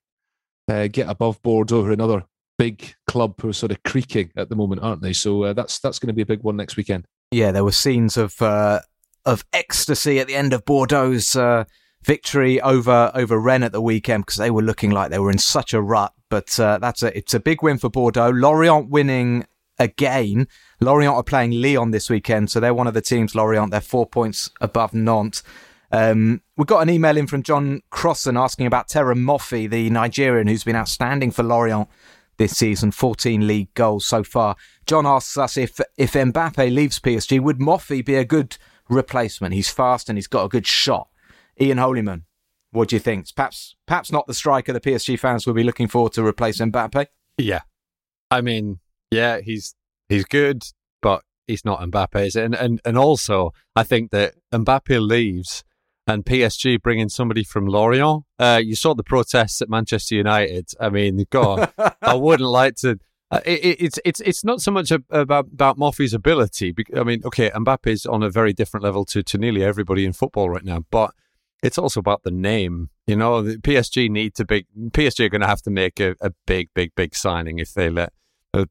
[0.69, 2.23] uh, get above Bordeaux, or another
[2.57, 5.13] big club who are sort of creaking at the moment, aren't they?
[5.13, 7.05] So uh, that's that's going to be a big one next weekend.
[7.31, 8.81] Yeah, there were scenes of uh,
[9.25, 11.63] of ecstasy at the end of Bordeaux's uh,
[12.03, 15.37] victory over over Rennes at the weekend because they were looking like they were in
[15.37, 16.13] such a rut.
[16.29, 18.29] But uh, that's a it's a big win for Bordeaux.
[18.29, 19.45] Lorient winning
[19.83, 20.47] again.
[20.79, 23.35] Lorient are playing Lyon this weekend, so they're one of the teams.
[23.35, 25.43] Lorient they're four points above Nantes.
[25.91, 30.47] Um, we got an email in from John Crossan asking about Terem Moffi, the Nigerian
[30.47, 31.87] who's been outstanding for Lorient
[32.37, 34.55] this season, 14 league goals so far.
[34.87, 38.57] John asks us if if Mbappe leaves PSG, would Moffi be a good
[38.89, 39.53] replacement?
[39.53, 41.09] He's fast and he's got a good shot.
[41.61, 42.23] Ian Holyman,
[42.71, 43.27] what do you think?
[43.35, 47.05] Perhaps perhaps not the striker the PSG fans will be looking for to replace Mbappe.
[47.37, 47.61] Yeah,
[48.31, 48.79] I mean,
[49.13, 49.75] yeah, he's
[50.09, 50.63] he's good,
[51.01, 52.45] but he's not Mbappe, is it?
[52.45, 55.63] And and and also, I think that Mbappe leaves
[56.07, 58.23] and PSG bringing somebody from Lorient.
[58.37, 60.69] Uh, you saw the protests at Manchester United.
[60.79, 62.99] I mean, God, I wouldn't like to.
[63.31, 66.73] Uh, it, it's it's it's not so much about about Moffi's ability.
[66.95, 70.13] I mean, okay, Mbappe is on a very different level to to nearly everybody in
[70.13, 71.13] football right now, but
[71.63, 72.89] it's also about the name.
[73.07, 76.15] You know, the PSG need to be PSG are going to have to make a,
[76.21, 78.13] a big, big, big signing if they let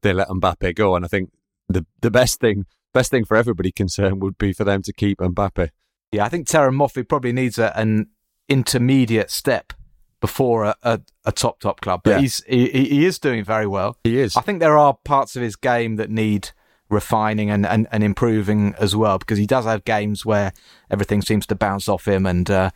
[0.01, 0.95] they let Mbappe go.
[0.95, 1.31] And I think
[1.67, 5.19] the the best thing best thing for everybody concerned would be for them to keep
[5.19, 5.69] Mbappe.
[6.11, 8.07] Yeah, I think Terem Moffi probably needs a, an
[8.47, 9.73] intermediate step
[10.21, 12.19] before a, a, a, top top club, but yeah.
[12.19, 13.97] he's he, he is doing very well.
[14.03, 14.37] He is.
[14.37, 16.51] I think there are parts of his game that need
[16.89, 20.53] refining and, and, and improving as well because he does have games where
[20.91, 22.69] everything seems to bounce off him and uh,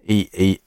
[0.00, 0.60] he he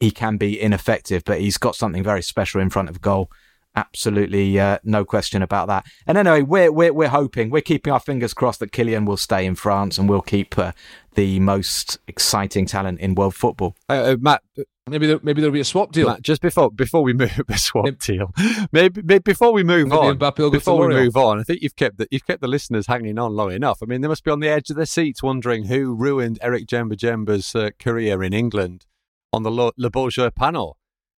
[0.00, 3.30] he can be ineffective, but he's got something very special in front of goal
[3.76, 5.86] Absolutely, uh, no question about that.
[6.06, 9.44] And anyway, we're we're we're hoping, we're keeping our fingers crossed that Kylian will stay
[9.44, 10.72] in France and we'll keep uh,
[11.14, 13.74] the most exciting talent in world football.
[13.88, 14.42] Uh, uh, Matt,
[14.86, 16.08] Maybe there, maybe there'll be a swap deal.
[16.08, 18.32] Matt, just before before we move a swap deal,
[18.70, 21.40] maybe, maybe before we move Maybe on, Mbappe will go to before we move on,
[21.40, 23.78] I think you've kept the, you've kept the listeners hanging on long enough.
[23.82, 26.66] I mean, they must be on the edge of their seats, wondering who ruined Eric
[26.66, 28.84] Djemba-Djemba's uh, career in England
[29.32, 30.76] on the Le, Le Beau Jeu panel,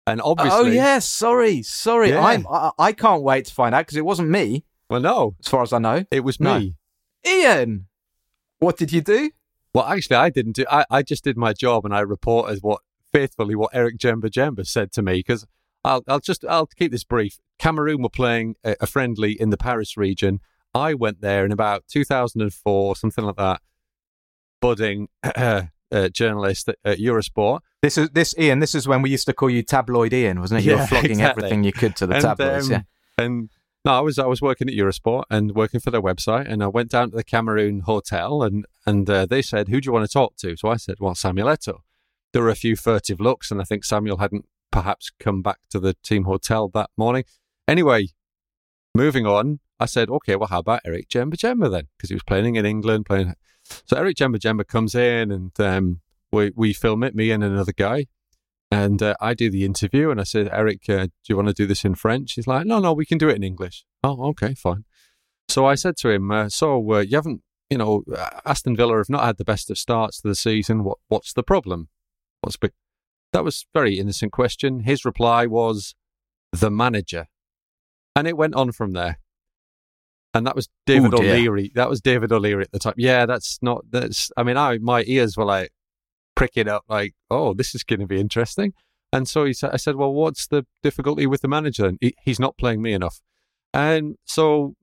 [0.07, 2.11] and oh, obviously, oh yes, sorry, sorry.
[2.11, 2.25] Yeah.
[2.25, 5.49] I'm I, I can't wait to find out because it wasn't me, well, no, as
[5.49, 6.05] far as I know.
[6.11, 6.59] it was No.
[6.59, 6.77] me.
[7.27, 7.87] Ian,
[8.59, 9.31] what did you do?
[9.73, 10.65] Well, actually, I didn't do.
[10.71, 12.81] I, I just did my job, and I reported what
[13.13, 15.47] faithfully what Eric Djemba-Djemba said to me because
[15.85, 17.39] I'll I'll just I'll keep this brief.
[17.59, 20.41] Cameroon were playing a, a friendly in the Paris region.
[20.75, 23.63] I went there in about 2004, something like that.
[24.61, 25.63] Budding uh,
[25.95, 28.59] uh, journalist at, at Eurosport, This is this Ian.
[28.59, 30.65] This is when we used to call you tabloid Ian, wasn't it?
[30.65, 31.45] You Yeah, were flogging exactly.
[31.45, 32.67] everything you could to the And, tabloids.
[32.67, 33.25] um, yeah.
[33.25, 33.51] And
[33.85, 36.69] no, I was I was working at Eurosport and working for their website, and I
[36.69, 40.05] went down to the Cameroon hotel, and and uh, they said, "Who do you want
[40.09, 41.81] to talk to?" So I said, "Well, Samuel Eto'o."
[42.33, 45.79] There were a few furtive looks, and I think Samuel hadn't perhaps come back to
[45.79, 47.25] the team hotel that morning.
[47.69, 48.09] Anyway,
[48.95, 52.57] moving on, I said, "Okay, well, how about Eric Djemba-Djemba then?" Because he was playing
[52.57, 53.35] in England, playing.
[53.65, 56.01] So Eric Djemba-Djemba comes in, and um,
[56.33, 58.07] we we film it, me and another guy,
[58.71, 61.55] and uh, I do the interview, and I said, Eric, uh, do you want to
[61.55, 62.33] do this in French?
[62.33, 63.85] He's like, no, no, we can do it in English.
[64.03, 64.85] Oh, okay, fine.
[65.49, 68.97] So I said to him, uh, so uh, you haven't, you know, uh, Aston Villa
[68.97, 70.85] have not had the best of starts to the season.
[70.85, 71.89] What, what's the problem?
[72.41, 72.73] What's big?
[73.33, 74.81] That was very innocent question.
[74.81, 75.95] His reply was,
[76.53, 77.27] the manager,
[78.15, 79.19] and it went on from there.
[80.35, 81.33] And that was David Oh, dear.
[81.33, 81.71] O'Leary.
[81.75, 82.95] That was David O'Leary at the time.
[82.97, 83.85] Yeah, that's not.
[83.91, 84.33] That's.
[84.37, 85.71] I mean, I my ears were like
[86.35, 88.73] pricking up, like, oh, this is going to be interesting.
[89.13, 91.87] And so he said, I said, well, what's the difficulty with the manager?
[91.87, 93.21] And he, he's not playing me enough.
[93.73, 94.75] And so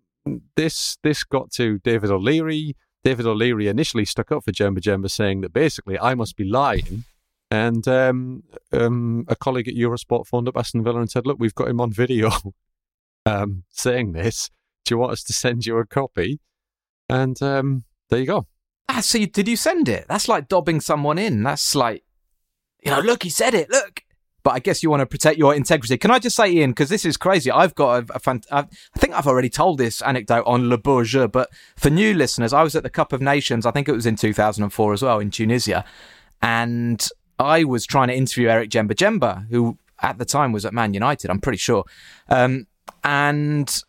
[0.56, 2.76] this this got to David O'Leary.
[3.04, 7.04] David O'Leary initially stuck up for Djemba-Djemba, saying that basically I must be lying.
[7.50, 11.56] And um, um, a colleague at Eurosport phoned up Aston Villa and said, "Look, we've
[11.56, 12.32] got him on video
[13.26, 14.50] um, saying this.
[14.86, 16.40] Do you want us to send you a copy?"
[17.10, 18.48] And um, there you go.
[18.90, 20.06] Ah, so you, did you send it?
[20.10, 21.44] That's like dobbing someone in.
[21.44, 22.04] That's like,
[22.84, 23.70] you know, look, he said it.
[23.70, 24.02] Look.
[24.44, 25.98] But I guess you want to protect your integrity.
[25.98, 27.52] Can I just say, Ian, because this is crazy.
[27.52, 28.66] I've got a, a fan- I
[28.98, 32.64] think I've already told this anecdote on Le Beau Jeu, but for new listeners, I
[32.64, 33.66] was at the Cup of Nations.
[33.66, 35.86] I think it was in 2004 as well in Tunisia,
[36.42, 37.08] and
[37.38, 41.30] I was trying to interview Eric Djemba-Djemba, who at the time was at Man United.
[41.30, 41.84] I'm pretty sure,
[42.28, 42.66] um,
[43.04, 43.84] and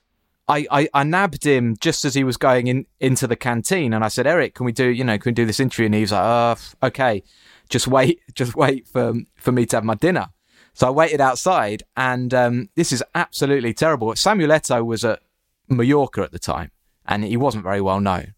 [0.49, 4.05] I, I, I nabbed him just as he was going in into the canteen, and
[4.05, 6.01] I said, "Eric, can we do you know can we do this interview?" And he
[6.01, 7.23] was like, "Uh, f- okay,
[7.69, 10.29] just wait, just wait for for me to have my dinner."
[10.75, 14.15] So I waited outside, and um, this is absolutely terrible.
[14.17, 15.21] Samuel Eto'o was at
[15.69, 16.71] Mallorca at the time,
[17.07, 18.35] and he wasn't very well known.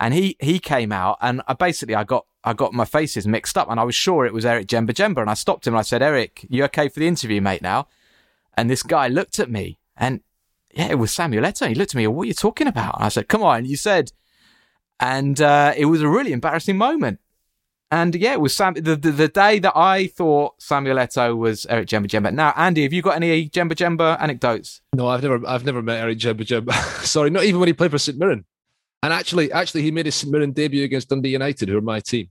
[0.00, 3.58] And he he came out, and I basically I got I got my faces mixed
[3.58, 5.82] up, and I was sure it was Eric Djemba-Djemba, and I stopped him and I
[5.82, 7.88] said, "Eric, you okay for the interview, mate?" Now,
[8.56, 10.20] and this guy looked at me, and
[10.76, 11.68] yeah, it was Samuel Eto'o.
[11.68, 12.96] He looked at me, what are you talking about?
[12.96, 13.64] And I said, come on.
[13.64, 14.12] You said,
[15.00, 17.20] and uh, it was a really embarrassing moment.
[17.90, 21.64] And yeah, it was Sam, the, the, the day that I thought Samuel Eto'o was
[21.66, 22.32] Eric Djemba-Djemba.
[22.32, 24.80] Now, Andy, have you got any Djemba-Djemba anecdotes?
[24.94, 26.72] No, I've never, I've never met Eric Djemba-Djemba.
[27.04, 28.44] Sorry, not even when he played for St Mirren.
[29.02, 32.00] And actually, actually, he made his St Mirren debut against Dundee United, who are my
[32.00, 32.30] team.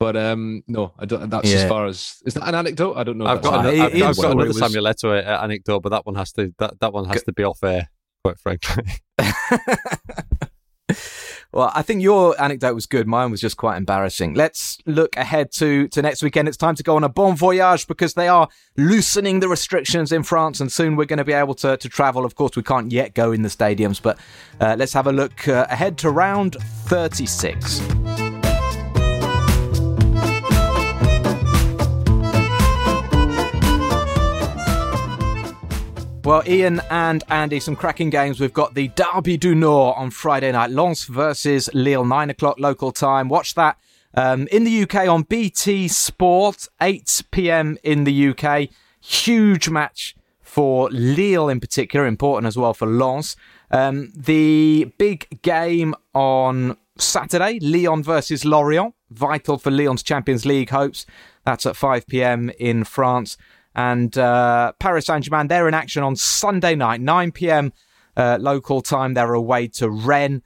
[0.00, 1.28] But um, no, I don't.
[1.30, 1.58] That's Yeah.
[1.58, 2.94] as far as is that an anecdote?
[2.96, 3.26] I don't know.
[3.26, 5.80] I've got, an he- another, I've, he I've got another was- Samuel Eto'o uh, anecdote,
[5.80, 7.90] but that one has to that, that one has to be off air,
[8.24, 8.84] quite frankly.
[11.52, 13.08] Well, I think your anecdote was good.
[13.08, 14.34] Mine was just quite embarrassing.
[14.34, 16.46] Let's look ahead to, to next weekend.
[16.46, 18.46] It's time to go on a bon voyage because they are
[18.76, 22.24] loosening the restrictions in France and soon we're going to be able to, to travel.
[22.24, 24.16] Of course, we can't yet go in the stadiums, but
[24.60, 26.54] uh, let's have a look uh, ahead to round
[26.86, 27.80] 36.
[36.22, 38.40] Well, Ian and Andy, some cracking games.
[38.40, 42.92] We've got the Derby du Nord on Friday night, Lens versus Lille, nine o'clock local
[42.92, 43.30] time.
[43.30, 43.78] Watch that
[44.14, 47.78] um, in the UK on BT Sport, 8 p.m.
[47.82, 48.68] in the UK.
[49.00, 53.34] Huge match for Lille in particular, important as well for Lens.
[53.70, 61.06] Um, the big game on Saturday, Lyon versus Lorient, vital for Lyon's Champions League hopes.
[61.46, 62.50] That's at 5 p.m.
[62.58, 63.38] in France.
[63.80, 67.72] And uh, Paris Saint Germain, they're in action on Sunday night, 9 p.m.
[68.14, 69.14] Uh, local time.
[69.14, 70.42] They're away to Rennes.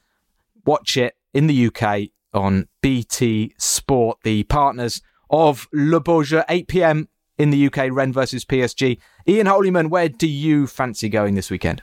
[0.64, 6.68] Watch it in the UK on BT Sport, the partners of Le Beau Jeu, 8
[6.68, 7.08] p.m.
[7.36, 8.98] in the UK, Rennes versus PSG.
[9.26, 11.82] Ian Holyman, where do you fancy going this weekend?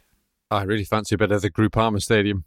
[0.50, 2.46] I really fancy a bit of the Groupama Stadium.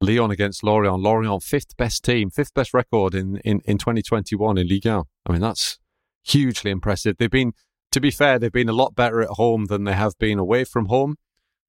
[0.00, 1.00] Lyon against Lorient.
[1.00, 5.04] Lorient, fifth best team, fifth best record in, in, in 2021 in Ligue 1.
[5.26, 5.78] I mean, that's
[6.24, 7.16] hugely impressive.
[7.18, 7.52] They've been,
[7.92, 10.64] to be fair, they've been a lot better at home than they have been away
[10.64, 11.16] from home.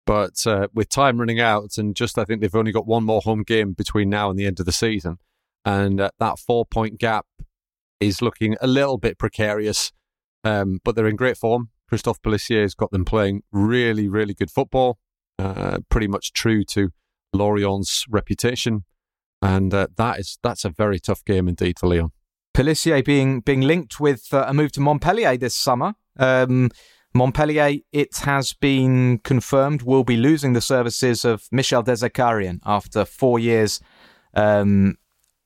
[0.06, 3.22] But uh, with time running out, and just I think they've only got one more
[3.22, 5.18] home game between now and the end of the season,
[5.64, 7.28] and uh, that four point gap
[8.00, 9.92] is looking a little bit precarious.
[10.44, 11.70] Um, but they're in great form.
[11.88, 14.98] Christophe Pélissier has got them playing really, really good football,
[15.38, 16.92] uh, pretty much true to
[17.34, 18.86] Lorient's reputation,
[19.42, 22.12] and uh, that is that's a very tough game indeed for Lyon.
[22.56, 25.94] Pélissier being being linked with uh, a move to Montpellier this summer.
[26.18, 26.70] Um,
[27.14, 33.04] Montpellier, it has been confirmed, will be losing the services of Michel Der Zakarian after
[33.04, 33.80] four years
[34.36, 34.98] um,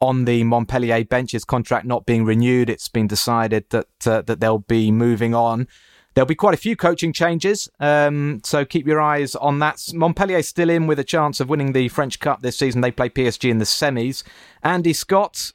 [0.02, 1.32] on the Montpellier bench.
[1.32, 2.70] His contract not being renewed.
[2.70, 5.68] It's been decided that uh, that they'll be moving on.
[6.14, 9.82] There'll be quite a few coaching changes, um, so keep your eyes on that.
[9.94, 12.82] Montpellier still in with a chance of winning the French Cup this season.
[12.82, 14.22] They play PSG in the semis.
[14.62, 15.54] Andy Scott,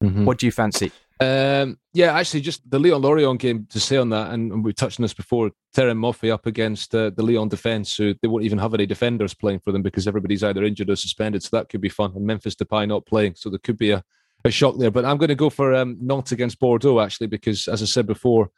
[0.00, 0.24] mm-hmm.
[0.24, 0.92] what do you fancy?
[1.22, 4.98] Um, yeah, actually, just the Lyon Lorient game to say on that, and we touched
[4.98, 5.52] on this before.
[5.76, 9.32] Terem Moffi up against uh, the Lyon defence, who they won't even have any defenders
[9.32, 11.42] playing for them because everybody's either injured or suspended.
[11.42, 12.12] So that could be fun.
[12.16, 14.02] And Memphis Depay not playing, so there could be a,
[14.44, 14.90] a shock there.
[14.90, 18.06] But I'm going to go for um, Nantes against Bordeaux actually, because as I said
[18.06, 18.50] before,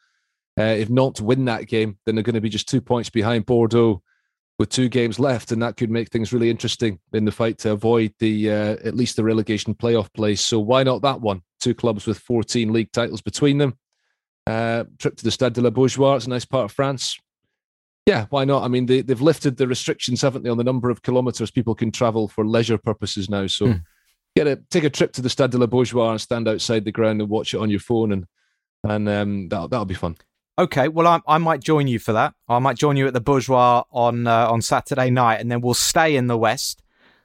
[0.59, 3.45] uh, if Nantes win that game, then they're going to be just two points behind
[3.45, 4.03] Bordeaux
[4.59, 7.73] with two games left, and that could make things really interesting in the fight to
[7.73, 10.41] avoid the uh, at least the relegation playoff place.
[10.41, 11.43] So why not that one?
[11.61, 13.77] Two clubs with 14 league titles between them.
[14.47, 17.19] Uh, trip to the Stade de la Beaujoire, it's a nice part of France.
[18.07, 18.63] Yeah, why not?
[18.63, 21.75] I mean, they, they've lifted the restrictions, haven't they, on the number of kilometres people
[21.75, 23.47] can travel for leisure purposes now.
[23.47, 23.83] So mm.
[24.37, 26.93] get a take a trip to the Stade de la Beaujoire and stand outside the
[26.93, 28.27] ground and watch it on your phone, and
[28.85, 30.17] and um, that'll that'll be fun.
[30.57, 32.35] Okay, well, I, I might join you for that.
[32.49, 35.75] I might join you at the Beaujoire on uh, on Saturday night, and then we'll
[35.75, 36.83] stay in the West.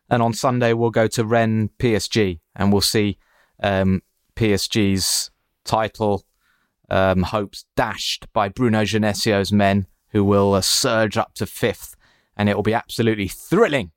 [0.09, 3.19] And on Sunday, we'll go to Rennes PSG, and we'll see
[3.61, 4.01] um,
[4.35, 5.29] PSG's
[5.63, 6.25] title
[6.89, 11.95] um, hopes dashed by Bruno Genesio's men, who will uh, surge up to fifth,
[12.35, 13.91] and it will be absolutely thrilling,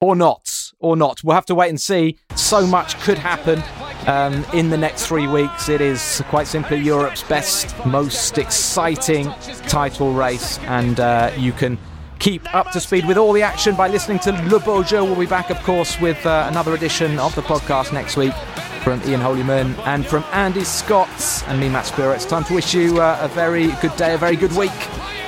[0.00, 1.22] or not, or not.
[1.22, 2.18] We'll have to wait and see.
[2.34, 3.62] So much could happen
[4.08, 5.68] um, in the next three weeks.
[5.68, 9.30] It is quite simply Europe's best, most exciting
[9.68, 11.78] title race, and uh, you can
[12.18, 15.04] keep up to speed with all the action by listening to Le Jeu.
[15.04, 18.34] We'll be back, of course, with uh, another edition of the podcast next week
[18.82, 22.12] from Ian Holyman and from Andy Scotts and me, Matt Spiro.
[22.12, 24.72] It's time to wish you uh, a very good day, a very good week.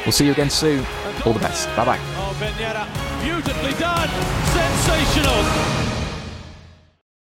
[0.04, 0.84] We'll see you again soon.
[1.26, 1.68] All the best.
[1.76, 1.98] Bye bye.
[2.16, 4.08] Oh, Beautifully done.
[4.48, 5.79] Sensational.